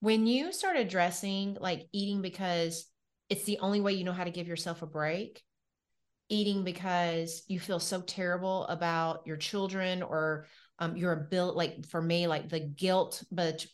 [0.00, 2.86] When you start addressing like eating because
[3.28, 5.42] it's the only way you know how to give yourself a break,
[6.28, 10.46] eating because you feel so terrible about your children or
[10.78, 13.66] um, your ability, like for me, like the guilt but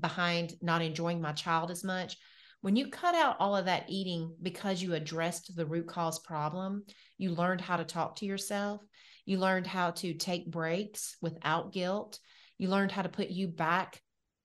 [0.00, 2.16] behind not enjoying my child as much.
[2.60, 6.84] When you cut out all of that eating because you addressed the root cause problem,
[7.18, 8.80] you learned how to talk to yourself.
[9.26, 12.20] You learned how to take breaks without guilt.
[12.58, 14.00] You learned how to put you back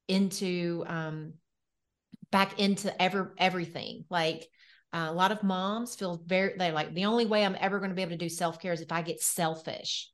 [0.10, 1.34] into um,
[2.32, 4.06] back into ever everything.
[4.10, 4.48] Like
[4.93, 7.91] uh, a lot of moms feel very they like the only way I'm ever going
[7.91, 10.10] to be able to do self care is if I get selfish.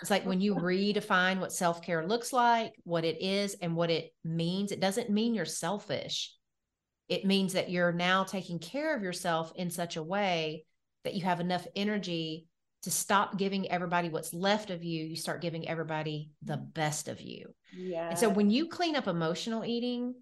[0.00, 3.90] It's like when you redefine what self care looks like, what it is, and what
[3.90, 4.72] it means.
[4.72, 6.34] It doesn't mean you're selfish.
[7.08, 10.64] It means that you're now taking care of yourself in such a way
[11.02, 12.46] that you have enough energy
[12.82, 17.20] to stop giving everybody what's left of you, you start giving everybody the best of
[17.20, 17.54] you.
[17.76, 18.08] Yeah.
[18.08, 20.14] And so when you clean up emotional eating,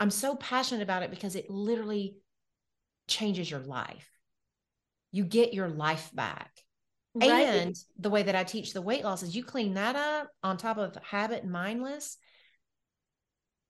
[0.00, 2.16] I'm so passionate about it because it literally
[3.08, 4.08] changes your life.
[5.12, 6.50] You get your life back.
[7.14, 7.30] Right.
[7.30, 10.56] And the way that I teach the weight loss is you clean that up on
[10.56, 12.16] top of habit and mindless,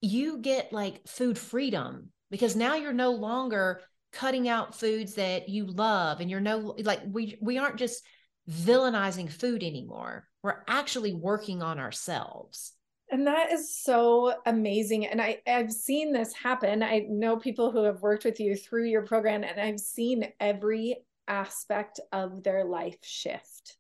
[0.00, 3.80] you get like food freedom because now you're no longer
[4.12, 8.02] cutting out foods that you love and you're no like we we aren't just
[8.48, 10.26] villainizing food anymore.
[10.42, 12.74] We're actually working on ourselves.
[13.10, 15.06] And that is so amazing.
[15.06, 16.82] And I, I've seen this happen.
[16.82, 20.96] I know people who have worked with you through your program, and I've seen every
[21.26, 23.76] aspect of their life shift.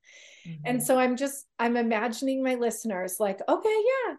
[0.46, 0.62] Mm-hmm.
[0.64, 4.14] And so I'm just, I'm imagining my listeners like, okay, yeah,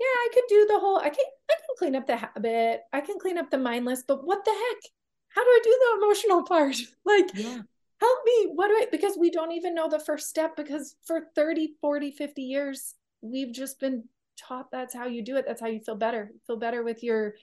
[0.00, 3.00] yeah, I could do the whole, I can, I can clean up the habit, I
[3.00, 4.90] can clean up the mindless, but what the heck?
[5.28, 6.76] How do I do the emotional part?
[7.04, 7.62] Like, yeah
[8.02, 11.20] help me what do i because we don't even know the first step because for
[11.34, 14.04] 30 40 50 years we've just been
[14.36, 16.30] taught that's how you do it that's how you feel better.
[16.46, 17.34] Feel better with your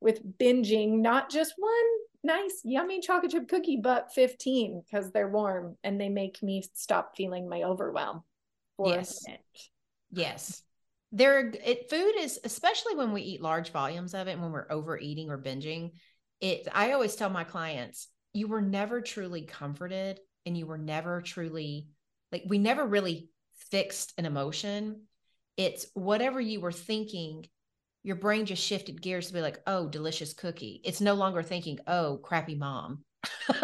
[0.00, 1.72] with binging not just one
[2.22, 7.16] nice yummy chocolate chip cookie but 15 because they're warm and they make me stop
[7.16, 8.22] feeling my overwhelm
[8.84, 9.24] yes.
[10.10, 10.62] yes.
[11.12, 15.30] There it food is especially when we eat large volumes of it when we're overeating
[15.30, 15.92] or binging
[16.40, 21.22] it i always tell my clients you were never truly comforted and you were never
[21.22, 21.86] truly
[22.32, 23.30] like we never really
[23.70, 25.02] fixed an emotion.
[25.56, 27.46] It's whatever you were thinking
[28.02, 30.82] your brain just shifted gears to be like oh delicious cookie.
[30.84, 33.04] It's no longer thinking oh crappy mom.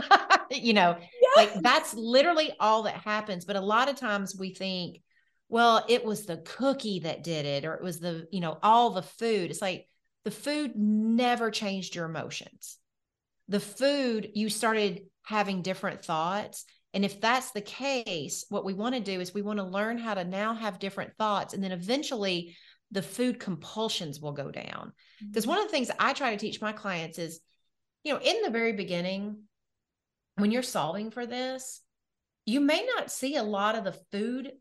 [0.52, 1.36] You know yes.
[1.36, 3.44] like that's literally all that happens.
[3.44, 5.00] But a lot of times we think
[5.48, 8.90] well it was the cookie that did it or it was the you know all
[8.90, 9.52] the food.
[9.52, 9.86] It's like
[10.24, 12.80] the food never changed your emotions
[13.50, 16.64] the food, you started having different thoughts.
[16.94, 19.98] And if that's the case, what we want to do is we want to learn
[19.98, 21.52] how to now have different thoughts.
[21.52, 22.56] And then eventually
[22.90, 24.92] the food compulsions will go down.
[25.20, 25.50] Because mm-hmm.
[25.50, 27.40] one of the things I try to teach my clients is,
[28.02, 29.42] you know, in the very beginning,
[30.36, 31.82] when you're solving for this,
[32.46, 34.52] you may not see a lot of the food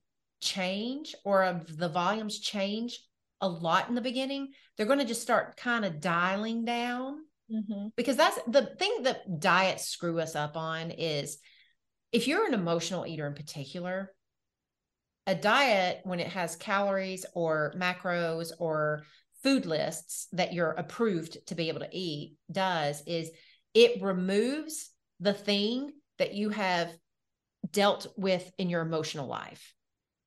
[0.42, 3.00] change or of the volumes change
[3.42, 7.20] a lot in the beginning, they're going to just start kind of dialing down.
[7.52, 7.88] Mm-hmm.
[7.96, 11.40] Because that's the thing that diets screw us up on is
[12.12, 14.12] if you're an emotional eater in particular,
[15.28, 19.04] a diet, when it has calories or macros or
[19.44, 23.30] food lists that you're approved to be able to eat, does is
[23.74, 26.92] it removes the thing that you have
[27.72, 29.74] dealt with in your emotional life.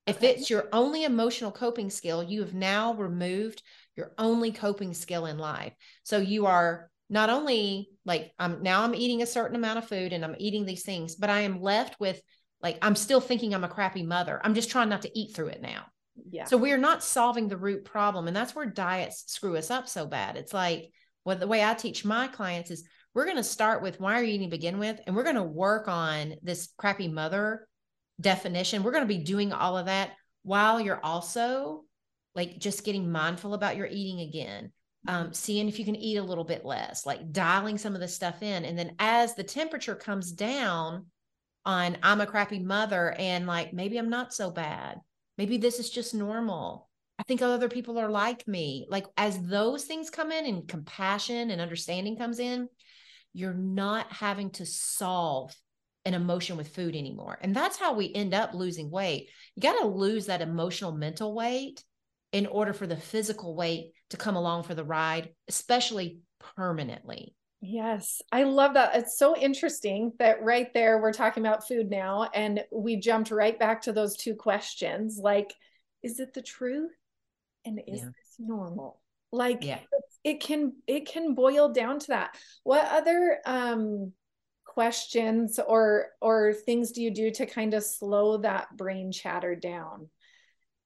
[0.07, 0.29] If okay.
[0.29, 3.63] it's your only emotional coping skill, you have now removed
[3.97, 5.75] your only coping skill in life.
[6.03, 10.14] So you are not only like I'm now I'm eating a certain amount of food
[10.14, 12.20] and I'm eating these things, but I am left with
[12.62, 14.40] like I'm still thinking I'm a crappy mother.
[14.42, 15.85] I'm just trying not to eat through it now.
[16.31, 16.44] Yeah.
[16.44, 18.29] So we're not solving the root problem.
[18.29, 20.37] And that's where diets screw us up so bad.
[20.38, 20.90] It's like
[21.25, 24.22] what the way I teach my clients is we're going to start with why are
[24.22, 24.98] you eating to begin with?
[25.07, 27.68] And we're going to work on this crappy mother
[28.20, 28.83] definition.
[28.83, 30.12] We're going to be doing all of that
[30.44, 31.85] while you're also
[32.35, 34.72] like just getting mindful about your eating again.
[35.09, 38.07] Um, seeing if you can eat a little bit less, like dialing some of the
[38.07, 38.65] stuff in.
[38.65, 41.07] And then as the temperature comes down
[41.65, 45.01] on I'm a crappy mother and like maybe I'm not so bad.
[45.38, 46.88] Maybe this is just normal.
[47.19, 48.87] I think other people are like me.
[48.88, 52.69] Like as those things come in and compassion and understanding comes in,
[53.33, 55.55] you're not having to solve
[56.05, 57.38] an emotion with food anymore.
[57.41, 59.29] And that's how we end up losing weight.
[59.55, 61.83] You got to lose that emotional mental weight
[62.33, 66.20] in order for the physical weight to come along for the ride, especially
[66.57, 67.35] permanently.
[67.61, 68.96] Yes, I love that.
[68.96, 73.59] It's so interesting that right there we're talking about food now and we jumped right
[73.59, 75.55] back to those two questions like
[76.03, 76.90] is it the truth
[77.64, 78.07] and is yeah.
[78.07, 79.01] this normal?
[79.31, 79.79] Like yeah.
[80.25, 82.37] it can it can boil down to that.
[82.64, 84.12] What other um
[84.64, 90.09] questions or or things do you do to kind of slow that brain chatter down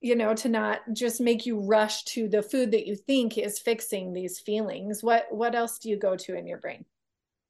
[0.01, 3.59] you know to not just make you rush to the food that you think is
[3.59, 5.03] fixing these feelings.
[5.03, 6.85] What what else do you go to in your brain?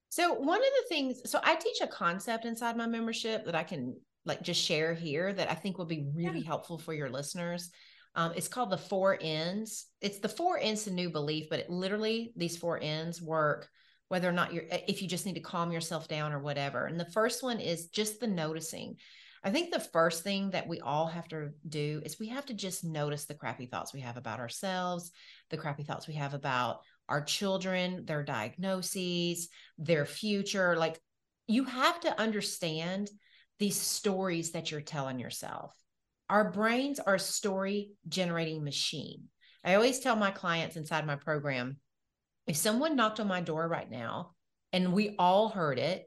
[0.09, 3.63] So one of the things so i teach a concept inside my membership that i
[3.63, 6.47] can like just share here that i think will be really yeah.
[6.47, 7.71] helpful for your listeners.
[8.15, 11.69] Um, it's called the four ends It's the four ends to new belief, but it
[11.69, 13.69] literally these four ends work
[14.09, 16.87] whether or not you're if you just need to calm yourself down or whatever.
[16.87, 18.97] And the first one is just the noticing
[19.45, 22.55] i think the first thing that we all have to do is we have to
[22.55, 25.11] just notice the crappy thoughts we have about ourselves
[25.51, 30.77] the crappy thoughts we have about our children their diagnoses their future.
[30.77, 31.01] Like
[31.47, 33.11] you have to understand
[33.59, 35.73] these stories that you're telling yourself.
[36.29, 39.25] Our brains are a story generating machine.
[39.65, 41.79] I always tell my clients inside my program
[42.47, 44.33] if someone knocked on my door right now
[44.73, 46.05] and we all heard it,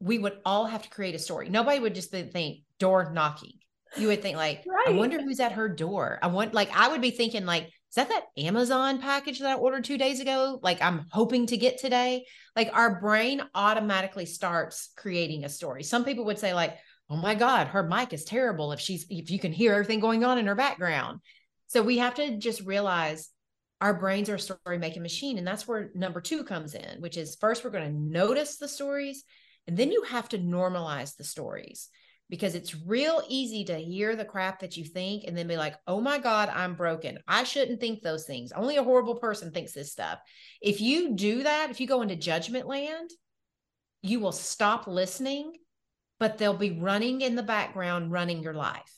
[0.00, 1.48] we would all have to create a story.
[1.48, 3.54] Nobody would just think door knocking.
[3.96, 4.88] You would think like, right.
[4.88, 6.18] I wonder who's at her door.
[6.22, 9.54] I want like I would be thinking like, is that that Amazon package that I
[9.54, 10.60] ordered two days ago?
[10.62, 12.26] Like I'm hoping to get today.
[12.54, 15.82] Like our brain automatically starts creating a story.
[15.82, 16.76] Some people would say like,
[17.08, 20.22] oh my God, her mic is terrible if she's if you can hear everything going
[20.22, 21.20] on in her background.
[21.68, 23.30] So we have to just realize
[23.80, 25.38] our brains are a story making machine.
[25.38, 28.68] And that's where number two comes in, which is first, we're going to notice the
[28.68, 29.24] stories,
[29.68, 31.90] and then you have to normalize the stories
[32.30, 35.76] because it's real easy to hear the crap that you think and then be like,
[35.86, 37.18] oh my God, I'm broken.
[37.28, 38.50] I shouldn't think those things.
[38.52, 40.18] Only a horrible person thinks this stuff.
[40.62, 43.10] If you do that, if you go into judgment land,
[44.02, 45.52] you will stop listening,
[46.18, 48.92] but they'll be running in the background, running your life.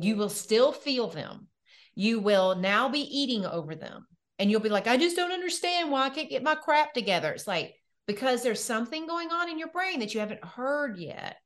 [0.00, 0.18] You mm.
[0.18, 1.46] will still feel them.
[1.94, 4.06] You will now be eating over them
[4.40, 7.30] and you'll be like, I just don't understand why I can't get my crap together.
[7.30, 7.75] It's like,
[8.06, 11.36] because there's something going on in your brain that you haven't heard yet.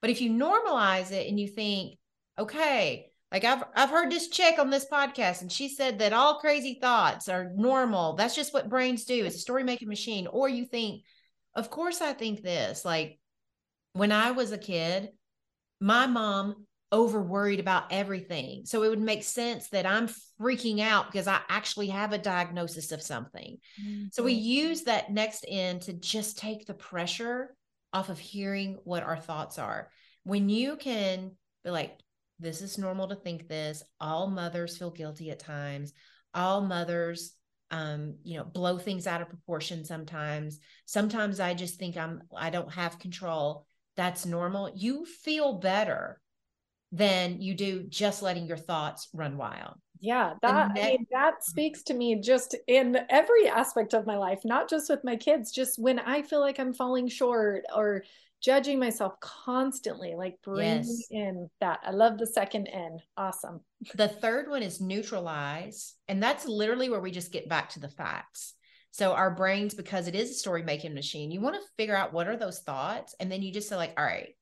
[0.00, 1.98] But if you normalize it and you think,
[2.38, 6.40] okay, like I've I've heard this chick on this podcast and she said that all
[6.40, 8.16] crazy thoughts are normal.
[8.16, 9.24] That's just what brains do.
[9.24, 10.26] It's a story making machine.
[10.26, 11.02] Or you think,
[11.54, 12.84] of course I think this.
[12.84, 13.20] Like
[13.92, 15.10] when I was a kid,
[15.80, 18.62] my mom over worried about everything.
[18.64, 20.08] So it would make sense that I'm
[20.40, 23.58] freaking out because I actually have a diagnosis of something.
[23.80, 24.06] Mm-hmm.
[24.12, 24.68] So we mm-hmm.
[24.68, 27.54] use that next end to just take the pressure
[27.92, 29.90] off of hearing what our thoughts are.
[30.24, 31.32] When you can
[31.64, 31.98] be like,
[32.40, 35.92] this is normal to think this, all mothers feel guilty at times,
[36.34, 37.34] all mothers
[37.72, 42.50] um you know blow things out of proportion sometimes sometimes i just think i'm i
[42.50, 43.64] don't have control
[43.96, 46.20] that's normal you feel better
[46.92, 49.74] than you do just letting your thoughts run wild.
[50.00, 54.40] Yeah, that I mean, that speaks to me just in every aspect of my life,
[54.44, 58.02] not just with my kids, just when I feel like I'm falling short or
[58.40, 61.06] judging myself constantly, like bringing Yes.
[61.10, 61.80] in that.
[61.84, 62.98] I love the second N.
[63.16, 63.60] Awesome.
[63.94, 65.94] The third one is neutralize.
[66.08, 68.54] And that's literally where we just get back to the facts.
[68.92, 72.14] So our brains, because it is a story making machine, you want to figure out
[72.14, 73.14] what are those thoughts.
[73.20, 74.34] And then you just say, like, all right,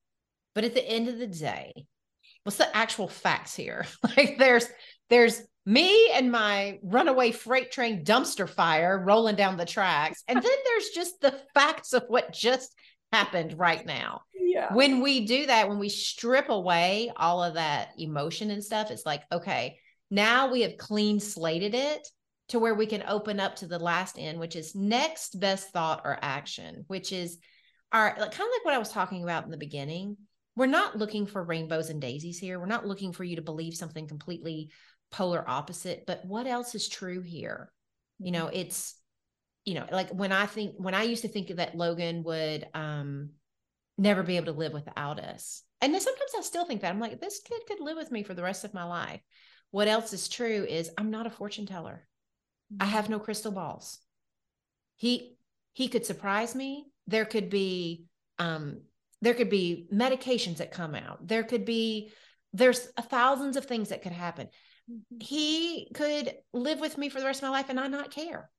[0.54, 1.72] but at the end of the day,
[2.44, 3.86] what's the actual facts here?
[4.16, 4.66] like there's
[5.10, 10.22] there's me and my runaway freight train dumpster fire rolling down the tracks.
[10.26, 12.74] And then there's just the facts of what just
[13.12, 14.72] happened right now Yeah.
[14.74, 19.04] when we do that, when we strip away all of that emotion and stuff, it's
[19.06, 19.78] like, okay,
[20.10, 22.06] now we have clean slated it
[22.48, 26.02] to where we can open up to the last end, which is next best thought
[26.04, 27.38] or action, which is
[27.92, 30.16] our like kind of like what I was talking about in the beginning.
[30.58, 32.58] We're not looking for rainbows and daisies here.
[32.58, 34.70] We're not looking for you to believe something completely
[35.12, 37.70] polar opposite, but what else is true here?
[38.18, 38.96] You know, it's
[39.64, 43.30] you know, like when I think when I used to think that Logan would um
[43.96, 45.62] never be able to live without us.
[45.80, 48.24] And then sometimes I still think that I'm like, this kid could live with me
[48.24, 49.20] for the rest of my life.
[49.70, 52.04] What else is true is I'm not a fortune teller.
[52.80, 54.00] I have no crystal balls.
[54.96, 55.36] He
[55.72, 56.86] he could surprise me.
[57.06, 58.06] There could be
[58.40, 58.80] um
[59.20, 61.26] there could be medications that come out.
[61.26, 62.12] There could be
[62.52, 64.48] there's thousands of things that could happen.
[64.90, 65.22] Mhm.
[65.22, 68.50] He could live with me for the rest of my life and I not care.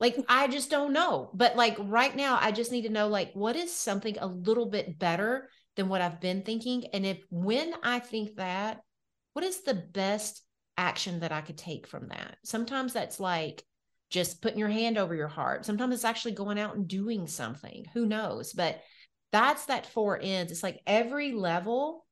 [0.00, 1.30] Like I just don't know.
[1.32, 4.66] But like right now I just need to know like what is something a little
[4.66, 8.80] bit better than what I've been thinking and if when I think that
[9.32, 10.42] what is the best
[10.76, 12.36] action that I could take from that?
[12.44, 13.64] Sometimes that's like
[14.10, 15.64] just putting your hand over your heart.
[15.64, 17.84] Sometimes it's actually going out and doing something.
[17.94, 18.52] Who knows?
[18.52, 18.80] But
[19.34, 20.52] that's that four ends.
[20.52, 22.06] It's like every level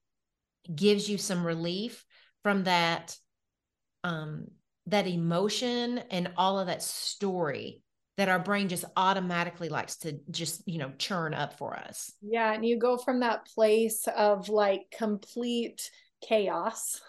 [0.74, 2.04] gives you some relief
[2.42, 3.16] from that
[4.02, 4.46] um
[4.86, 7.80] that emotion and all of that story
[8.16, 12.12] that our brain just automatically likes to just, you know, churn up for us.
[12.20, 12.52] Yeah.
[12.52, 15.88] And you go from that place of like complete
[16.26, 17.00] chaos,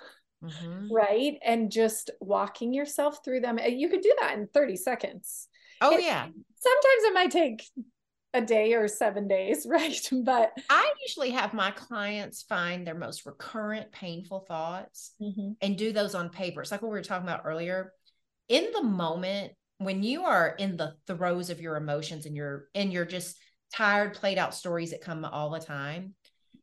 [0.43, 0.89] Mhm.
[0.91, 1.39] right?
[1.43, 3.57] And just walking yourself through them.
[3.57, 5.47] You could do that in 30 seconds.
[5.81, 6.25] Oh It- yeah.
[6.25, 7.67] Sometimes it might take
[8.33, 10.09] a day or seven days, right?
[10.11, 15.55] But I usually have my clients find their most recurrent painful thoughts Mhm.
[15.61, 16.61] and do those on paper.
[16.61, 17.93] It's like what we were talking about earlier.
[18.49, 22.91] In the moment when you are in the throes of your emotions and you're and
[22.93, 23.37] you're just
[23.73, 26.15] tired, played out stories that come all the time,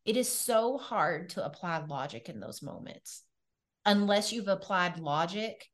[0.04, 3.22] it is so hard to apply logic in those moments
[3.84, 5.66] unless you've applied logic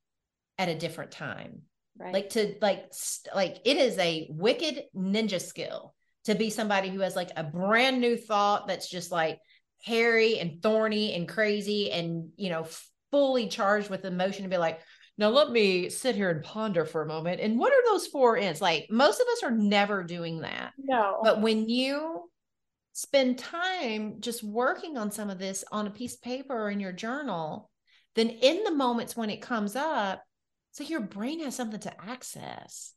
[0.58, 1.62] at a different time
[1.98, 2.12] right.
[2.12, 5.94] like to like st- like it is a wicked ninja skill
[6.24, 9.38] to be somebody who has like a brand new thought that's just like
[9.82, 12.66] hairy and thorny and crazy and you know
[13.10, 14.80] fully charged with emotion and be like
[15.18, 18.36] now let me sit here and ponder for a moment and what are those four
[18.36, 21.20] ends like most of us are never doing that no.
[21.22, 22.28] but when you
[22.96, 26.80] spend time just working on some of this on a piece of paper or in
[26.80, 27.70] your journal,
[28.14, 30.22] then in the moments when it comes up,
[30.76, 32.92] so your brain has something to access.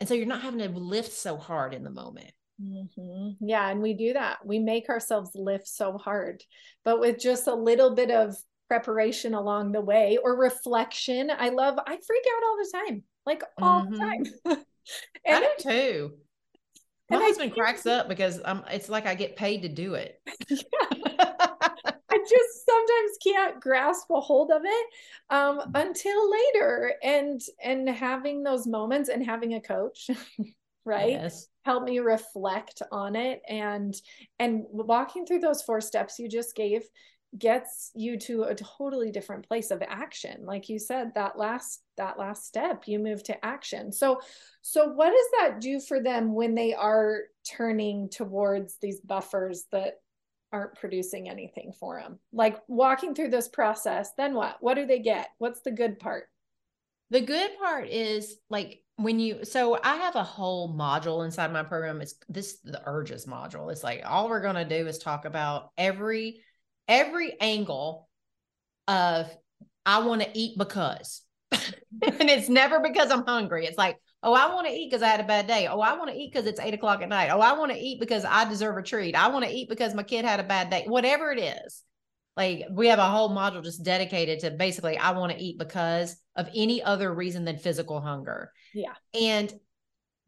[0.00, 2.32] And so you're not having to lift so hard in the moment.
[2.60, 3.36] Mhm.
[3.38, 4.44] Yeah, and we do that.
[4.44, 6.42] We make ourselves lift so hard,
[6.84, 8.34] but with just a little bit of
[8.66, 11.30] preparation along the way or reflection.
[11.30, 14.34] I love, I freak out all the time, like all Mhm.
[14.44, 14.64] the time.
[15.28, 16.18] I do too.
[17.10, 20.20] My and husband cracks up because I'm it's like I get paid to do it.
[20.82, 20.99] I
[22.30, 24.86] just sometimes can't grasp a hold of it
[25.30, 26.94] um, until later.
[27.02, 30.08] And and having those moments and having a coach,
[30.84, 31.10] right?
[31.10, 31.48] Yes.
[31.64, 33.94] help me reflect on it and
[34.38, 36.82] and walking through those four steps you just gave
[37.38, 42.18] gets you to a totally different place of action like you said that last that
[42.18, 44.20] last step you move to action so
[44.62, 49.94] so what does that do for them when they are turning towards these buffers that
[50.52, 54.98] aren't producing anything for them like walking through this process then what what do they
[54.98, 56.24] get what's the good part
[57.10, 61.62] The good part is like when you so I have a whole module inside my
[61.62, 62.00] program.
[62.00, 63.72] It's this the urges module.
[63.72, 66.42] It's like all we're gonna do is talk about every
[66.86, 68.08] every angle
[68.86, 69.34] of
[69.86, 71.22] I want to eat because.
[71.52, 73.66] and it's never because I'm hungry.
[73.66, 75.66] It's like, oh, I want to eat because I had a bad day.
[75.66, 77.30] Oh, I want to eat because it's eight o'clock at night.
[77.30, 79.14] Oh, I want to eat because I deserve a treat.
[79.14, 80.84] I want to eat because my kid had a bad day.
[80.86, 81.82] Whatever it is.
[82.36, 86.16] Like we have a whole module just dedicated to basically I want to eat because
[86.36, 88.52] of any other reason than physical hunger.
[88.72, 88.94] Yeah.
[89.14, 89.52] And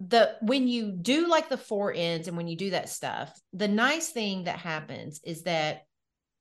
[0.01, 3.68] the when you do like the four ends and when you do that stuff, the
[3.68, 5.82] nice thing that happens is that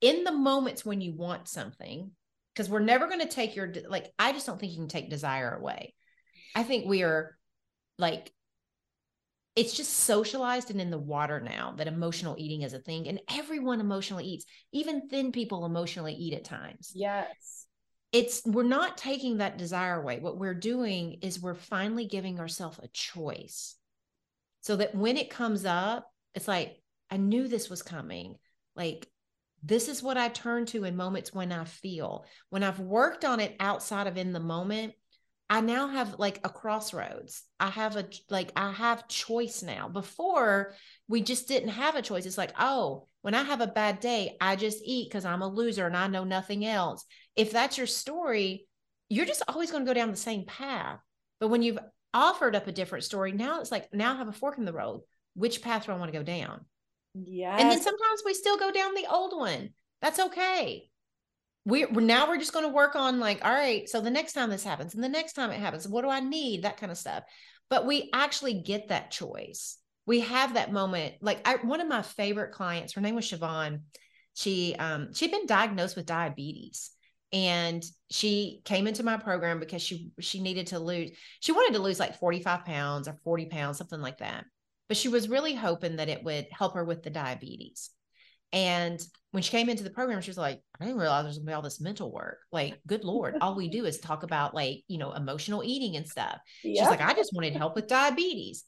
[0.00, 2.10] in the moments when you want something,
[2.52, 5.10] because we're never going to take your like I just don't think you can take
[5.10, 5.94] desire away.
[6.54, 7.38] I think we are
[8.02, 8.32] like
[9.54, 13.20] it's just socialized and in the water now that emotional eating is a thing and
[13.30, 14.44] everyone emotionally eats.
[14.72, 16.92] Even thin people emotionally eat at times.
[16.94, 17.66] Yes.
[18.12, 20.20] It's we're not taking that desire away.
[20.20, 23.76] What we're doing is we're finally giving ourselves a choice.
[24.62, 26.80] So that when it comes up it's like
[27.10, 28.36] i knew this was coming.
[28.74, 29.06] Like
[29.62, 32.24] this is what i turn to in moments when i feel.
[32.48, 34.94] When i've worked on it outside of in the moment
[35.50, 37.42] I now have like a crossroads.
[37.60, 39.88] I have a like I have choice now.
[39.88, 40.74] Before
[41.08, 42.26] we just didn't have a choice.
[42.26, 45.48] It's like, oh, when I have a bad day, I just eat because I'm a
[45.48, 47.04] loser and I know nothing else.
[47.36, 48.66] If that's your story,
[49.08, 51.00] you're just always going to go down the same path.
[51.38, 51.78] But when you've
[52.14, 54.72] offered up a different story, now it's like now I have a fork in the
[54.72, 55.02] road.
[55.34, 56.64] Which path do I want to go down?
[57.14, 57.56] Yeah.
[57.58, 59.70] And then sometimes we still go down the old one.
[60.00, 60.88] That's okay
[61.64, 64.50] we're now we're just going to work on like all right so the next time
[64.50, 66.62] this happens and the next time it happens what do i need?
[66.62, 67.24] That kind of stuff.
[67.70, 69.78] But we actually get that choice.
[70.04, 73.82] We have that moment like I, one of my favorite clients her name was siobhan.
[74.34, 76.90] She um she'd been diagnosed with diabetes
[77.32, 81.10] and she came into my program because she she needed to lose
[81.40, 84.44] she wanted to lose like 45 pounds or 40 pounds something like that.
[84.88, 87.90] But she was really hoping that it would help her with the diabetes
[88.52, 89.00] and
[89.30, 91.54] when she came into the program, she was like, I didn't realize there's gonna be
[91.54, 92.38] all this mental work.
[92.52, 96.06] Like, good Lord, all we do is talk about like, you know, emotional eating and
[96.06, 96.38] stuff.
[96.62, 96.76] Yep.
[96.76, 98.64] She's like, I just wanted help with diabetes.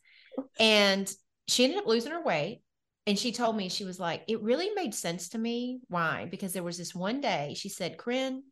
[0.59, 1.11] And
[1.49, 2.62] she ended up losing her weight.
[3.07, 5.80] And she told me, she was like, it really made sense to me.
[5.89, 6.26] Why?
[6.30, 8.43] Because there was this one day she said, Corinne,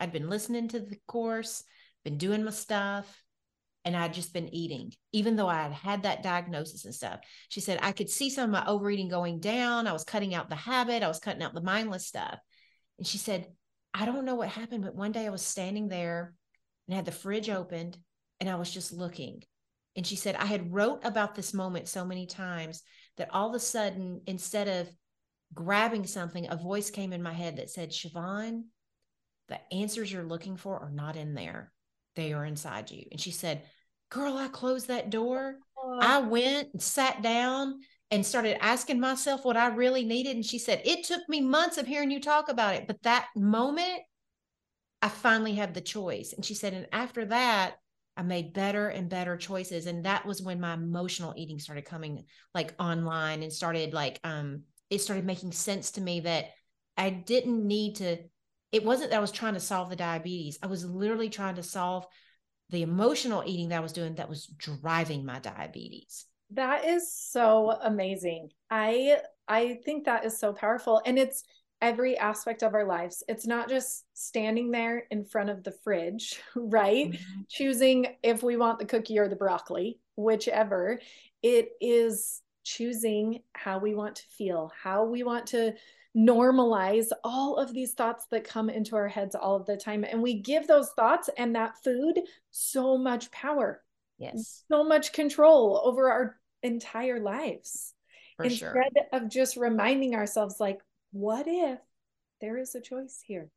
[0.00, 1.62] I'd been listening to the course,
[2.04, 3.22] been doing my stuff
[3.84, 7.20] and I'd just been eating, even though I had had that diagnosis and stuff.
[7.48, 9.86] She said, I could see some of my overeating going down.
[9.86, 12.38] I was cutting out the habit, I was cutting out the mindless stuff.
[12.98, 13.48] And she said,
[13.92, 16.34] I don't know what happened, but one day I was standing there
[16.86, 17.98] and had the fridge opened
[18.40, 19.42] and I was just looking.
[19.96, 22.82] And she said, I had wrote about this moment so many times
[23.18, 24.88] that all of a sudden, instead of
[25.52, 28.62] grabbing something, a voice came in my head that said, Siobhan,
[29.48, 31.72] the answers you're looking for are not in there
[32.14, 33.06] they are inside you.
[33.10, 33.62] And she said,
[34.10, 35.56] Girl, I closed that door.
[35.76, 35.98] Oh.
[36.00, 40.36] I went and sat down and started asking myself what I really needed.
[40.36, 42.86] And she said, It took me months of hearing you talk about it.
[42.86, 44.02] But that moment,
[45.00, 46.34] I finally had the choice.
[46.34, 47.76] And she said, And after that,
[48.16, 49.86] I made better and better choices.
[49.86, 54.64] And that was when my emotional eating started coming like online and started like, um,
[54.90, 56.46] it started making sense to me that
[56.98, 58.18] I didn't need to
[58.72, 60.58] it wasn't that I was trying to solve the diabetes.
[60.62, 62.06] I was literally trying to solve
[62.70, 66.26] the emotional eating that I was doing that was driving my diabetes.
[66.50, 68.48] That is so amazing.
[68.70, 71.44] I I think that is so powerful and it's
[71.82, 73.22] every aspect of our lives.
[73.28, 77.08] It's not just standing there in front of the fridge, right?
[77.08, 77.40] Mm-hmm.
[77.50, 81.00] Choosing if we want the cookie or the broccoli, whichever.
[81.42, 85.74] It is choosing how we want to feel, how we want to
[86.16, 90.04] normalize all of these thoughts that come into our heads all of the time.
[90.04, 93.82] And we give those thoughts and that food so much power.
[94.18, 94.64] Yes.
[94.70, 97.94] So much control over our entire lives.
[98.36, 98.84] For Instead sure.
[99.12, 100.80] of just reminding ourselves, like,
[101.12, 101.78] what if
[102.40, 103.48] there is a choice here?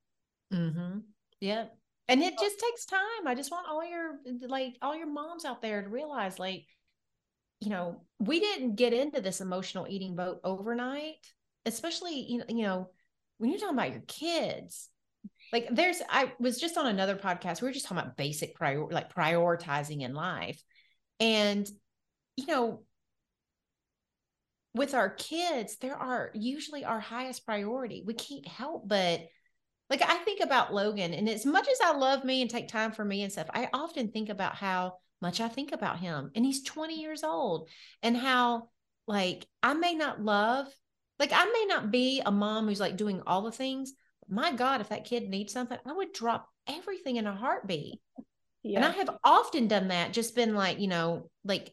[0.54, 1.00] Mm-hmm.
[1.40, 1.66] Yeah.
[2.08, 3.26] And it just takes time.
[3.26, 6.66] I just want all your like all your moms out there to realize like,
[7.62, 11.26] you know, we didn't get into this emotional eating boat overnight
[11.66, 12.90] especially you know, you know,
[13.38, 14.90] when you're talking about your kids,
[15.52, 17.62] like there's I was just on another podcast.
[17.62, 20.62] We were just talking about basic prior like prioritizing in life.
[21.20, 21.68] And
[22.36, 22.84] you know,
[24.74, 28.04] with our kids, there are usually our highest priority.
[28.06, 29.22] We can't help but
[29.90, 32.92] like I think about Logan, and as much as I love me and take time
[32.92, 36.32] for me and stuff, I often think about how much I think about him.
[36.36, 37.70] And he's 20 years old,
[38.02, 38.70] and how
[39.08, 40.68] like I may not love
[41.20, 43.94] like I may not be a mom who's like doing all the things.
[44.28, 48.00] my God, if that kid needs something, I would drop everything in a heartbeat.
[48.64, 48.78] Yeah.
[48.78, 51.72] And I have often done that, just been like, you know, like,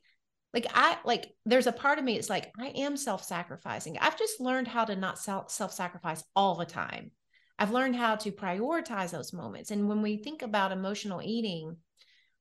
[0.52, 3.96] like I like there's a part of me it's like I am self-sacrificing.
[3.98, 7.10] I've just learned how to not self self-sacrifice all the time.
[7.58, 9.70] I've learned how to prioritize those moments.
[9.70, 11.76] And when we think about emotional eating,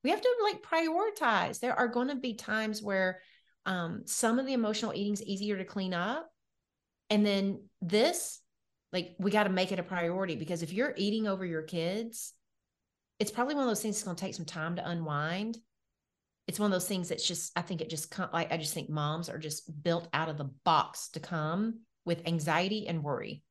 [0.03, 1.59] we have to like prioritize.
[1.59, 3.21] There are going to be times where
[3.65, 6.30] um, some of the emotional eating is easier to clean up
[7.11, 8.39] and then this,
[8.93, 12.33] like, we got to make it a priority because if you're eating over your kids,
[13.19, 15.57] it's probably one of those things that's going to take some time to unwind.
[16.47, 18.89] It's one of those things that's just, I think it just, like, I just think
[18.89, 23.43] moms are just built out of the box to come with anxiety and worry.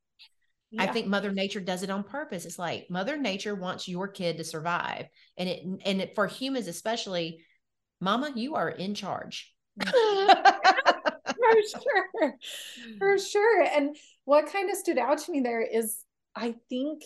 [0.70, 0.84] Yeah.
[0.84, 2.46] I think Mother Nature does it on purpose.
[2.46, 5.06] It's like Mother Nature wants your kid to survive,
[5.36, 7.44] and it and it for humans especially,
[8.00, 9.52] Mama, you are in charge.
[11.72, 12.36] for sure.
[12.98, 13.62] For sure.
[13.62, 17.02] And what kind of stood out to me there is I think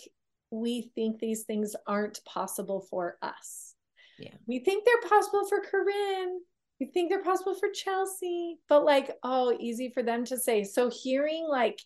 [0.51, 3.73] we think these things aren't possible for us.
[4.19, 4.35] Yeah.
[4.47, 6.39] We think they're possible for Corinne.
[6.79, 10.63] We think they're possible for Chelsea, but like, oh, easy for them to say.
[10.63, 11.79] So hearing like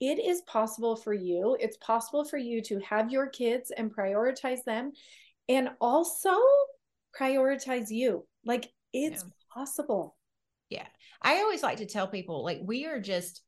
[0.00, 1.56] it is possible for you.
[1.60, 4.92] It's possible for you to have your kids and prioritize them
[5.48, 6.36] and also
[7.18, 8.26] prioritize you.
[8.44, 9.30] Like it's yeah.
[9.52, 10.16] possible.
[10.74, 10.86] Yeah.
[11.22, 13.42] I always like to tell people like we are just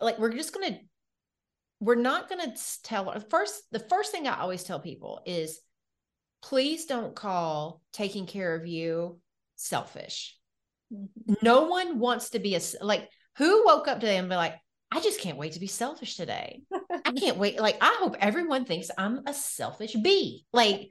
[0.00, 0.80] like we're just going to
[1.80, 5.60] we're not going to tell first the first thing I always tell people is
[6.42, 9.18] please don't call taking care of you
[9.56, 10.36] selfish.
[10.92, 11.34] Mm-hmm.
[11.42, 14.54] No one wants to be a like who woke up today and be like,
[14.92, 16.62] I just can't wait to be selfish today.
[17.04, 17.60] I can't wait.
[17.60, 20.44] Like, I hope everyone thinks I'm a selfish bee.
[20.52, 20.90] Like,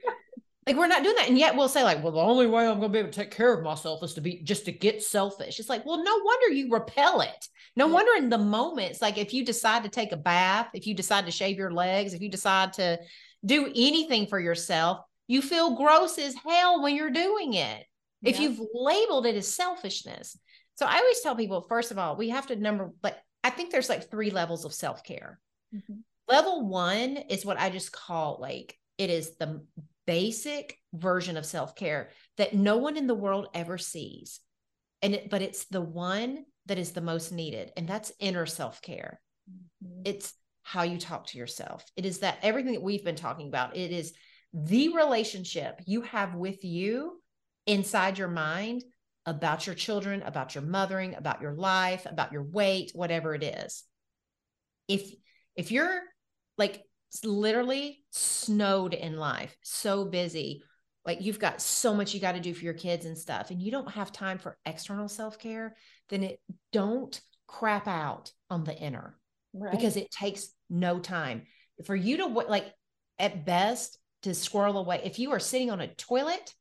[0.69, 1.27] like we're not doing that.
[1.27, 3.31] And yet we'll say, like, well, the only way I'm gonna be able to take
[3.31, 5.59] care of myself is to be just to get selfish.
[5.59, 7.47] It's like, well, no wonder you repel it.
[7.75, 7.93] No yeah.
[7.93, 11.25] wonder in the moments, like if you decide to take a bath, if you decide
[11.25, 12.99] to shave your legs, if you decide to
[13.43, 17.85] do anything for yourself, you feel gross as hell when you're doing it.
[18.21, 18.29] Yeah.
[18.29, 20.37] If you've labeled it as selfishness.
[20.75, 23.71] So I always tell people, first of all, we have to number like I think
[23.71, 25.39] there's like three levels of self-care.
[25.73, 25.93] Mm-hmm.
[26.27, 29.65] Level one is what I just call like it is the
[30.09, 34.39] basic version of self-care that no one in the world ever sees.
[35.03, 39.21] And it, but it's the one that is the most needed, and that's inner self-care.
[39.47, 40.01] Mm-hmm.
[40.05, 40.33] It's
[40.63, 41.85] how you talk to yourself.
[41.95, 43.77] It is that everything that we've been talking about.
[43.77, 44.13] It is
[44.51, 47.21] the relationship you have with you
[47.67, 48.83] inside your mind
[49.27, 53.83] about your children, about your mothering, about your life, about your weight, whatever it is.
[54.87, 55.07] If
[55.55, 56.01] if you're
[56.57, 56.81] like
[57.23, 60.63] literally snowed in life, so busy,
[61.05, 63.61] like you've got so much you got to do for your kids and stuff and
[63.61, 65.75] you don't have time for external self-care,
[66.09, 66.39] then it
[66.71, 69.17] don't crap out on the inner.
[69.53, 69.71] Right.
[69.71, 71.47] Because it takes no time.
[71.85, 72.73] For you to like
[73.17, 75.01] at best to squirrel away.
[75.03, 76.53] If you are sitting on a toilet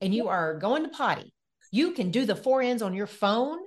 [0.00, 1.32] and you are going to potty,
[1.70, 3.58] you can do the four ends on your phone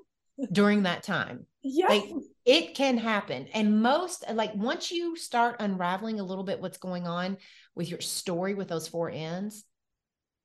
[0.52, 1.46] during that time.
[1.70, 1.88] Yeah.
[1.88, 2.06] Like
[2.48, 3.48] it can happen.
[3.54, 7.38] And most like once you start unraveling a little bit what's going on
[7.76, 9.66] with your story with those four ends,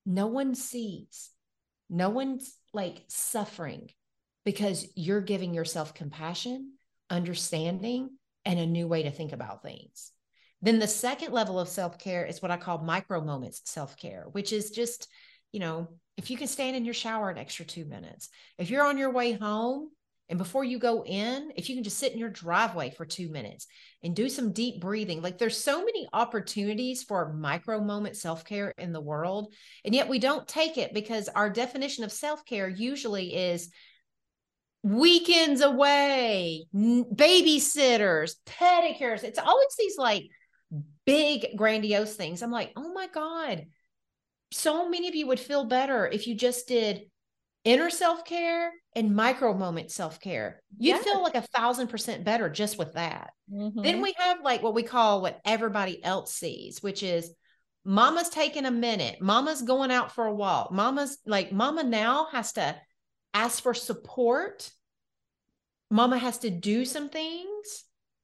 [0.05, 1.31] no one sees.
[1.89, 3.89] No one's like suffering
[4.43, 6.73] because you're giving yourself compassion,
[7.09, 8.09] understanding,
[8.43, 10.11] and a new way to think about things.
[10.61, 14.25] Then the second level of self care is what I call micro moments self care,
[14.33, 15.07] which is just,
[15.53, 15.87] you know,
[16.17, 18.27] if you can stand in your shower an extra two minutes,
[18.57, 19.89] if you're on your way home
[20.33, 23.29] and before you go in, if you can just sit in your driveway for two
[23.29, 23.67] minutes
[24.01, 28.73] and do some deep breathing, like there's so many opportunities for micro moment self care
[28.79, 29.53] in the world.
[29.85, 33.69] And yet we don't take it because our definition of self care usually is
[34.81, 39.23] weekends away, babysitters, pedicures.
[39.23, 40.23] It's always these like
[41.05, 42.41] big grandiose things.
[42.41, 43.67] I'm like, oh my God,
[44.51, 47.03] so many of you would feel better if you just did
[47.63, 50.61] inner self care and micro moment self care.
[50.77, 51.03] You'd yes.
[51.03, 53.31] feel like a thousand percent better just with that.
[53.51, 53.81] Mm-hmm.
[53.81, 57.31] Then we have like what we call what everybody else sees, which is
[57.85, 62.53] mama's taking a minute, mama's going out for a walk, mama's like, mama now has
[62.53, 62.75] to
[63.33, 64.69] ask for support.
[65.89, 67.83] Mama has to do some things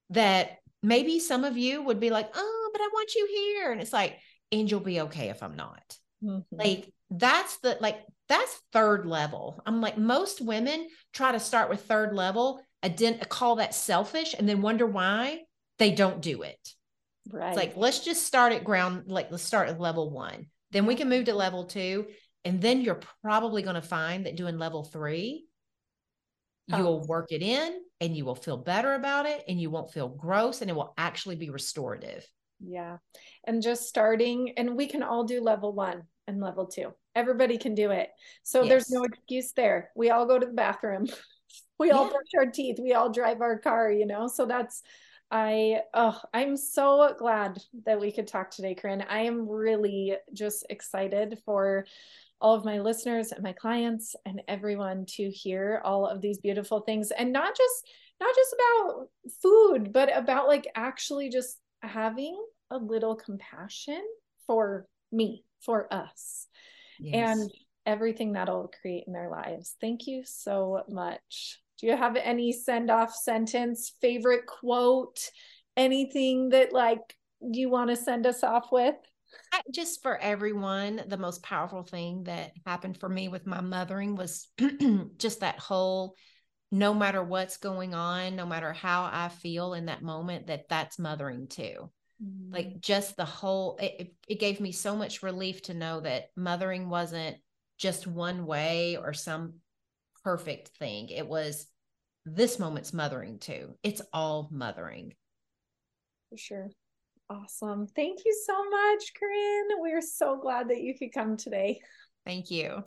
[0.10, 3.72] that maybe some of you would be like, oh, but I want you here.
[3.72, 4.18] And it's like,
[4.52, 5.98] and you'll be okay if I'm not.
[6.24, 6.56] Mm-hmm.
[6.56, 9.61] Like that's the like that's third level.
[9.65, 14.47] I'm like, most women try to start with third level, ident- call that selfish, and
[14.47, 15.41] then wonder why
[15.80, 16.59] they don't do it.
[17.32, 17.49] Right.
[17.49, 20.47] It's like, let's just start at ground, like let's start at level one.
[20.71, 22.07] Then we can move to level two.
[22.45, 25.45] And then you're probably going to find that doing level three,
[26.67, 27.07] you'll oh.
[27.07, 30.61] work it in and you will feel better about it and you won't feel gross
[30.61, 32.25] and it will actually be restorative.
[32.59, 32.97] Yeah.
[33.45, 36.93] And just starting, and we can all do level one and level two.
[37.15, 38.09] Everybody can do it.
[38.43, 38.69] So yes.
[38.69, 39.89] there's no excuse there.
[39.95, 41.07] We all go to the bathroom.
[41.80, 41.95] we yeah.
[41.95, 42.77] all brush our teeth.
[42.80, 44.27] We all drive our car, you know?
[44.27, 44.84] So that's,
[45.32, 49.05] I, oh, I'm so glad that we could talk today, Corinne.
[49.09, 51.86] I am really just excited for
[52.41, 56.80] all of my listeners and my clients and everyone to hear all of these beautiful
[56.82, 57.89] things and not just
[58.21, 59.07] not just about
[59.41, 64.01] food but about like actually just having a little compassion
[64.47, 66.47] for me for us
[66.99, 67.39] yes.
[67.39, 67.51] and
[67.86, 72.91] everything that'll create in their lives thank you so much do you have any send
[72.91, 75.30] off sentence favorite quote
[75.78, 78.95] anything that like you want to send us off with
[79.53, 84.16] I, just for everyone, the most powerful thing that happened for me with my mothering
[84.16, 84.47] was
[85.18, 86.16] just that whole
[86.72, 90.99] no matter what's going on, no matter how I feel in that moment, that that's
[90.99, 91.89] mothering too.
[92.24, 92.53] Mm-hmm.
[92.53, 96.89] Like just the whole, it, it gave me so much relief to know that mothering
[96.89, 97.38] wasn't
[97.78, 99.55] just one way or some
[100.24, 101.09] perfect thing.
[101.09, 101.65] It was
[102.26, 103.76] this moment's mothering too.
[103.84, 105.13] It's all mothering.
[106.30, 106.70] For sure.
[107.30, 107.88] Awesome.
[107.88, 109.80] Thank you so much, Corinne.
[109.80, 111.80] We're so glad that you could come today.
[112.26, 112.84] Thank you.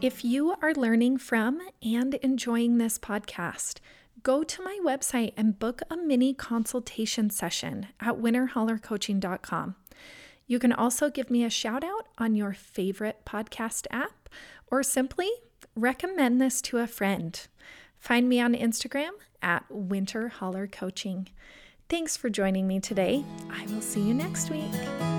[0.00, 3.80] If you are learning from and enjoying this podcast,
[4.22, 9.76] go to my website and book a mini consultation session at winterhollercoaching.com.
[10.46, 14.28] You can also give me a shout out on your favorite podcast app
[14.68, 15.30] or simply
[15.76, 17.46] recommend this to a friend.
[17.98, 19.10] Find me on Instagram
[19.42, 21.28] at Winter Holler Coaching.
[21.88, 23.24] Thanks for joining me today.
[23.50, 25.17] I will see you next week.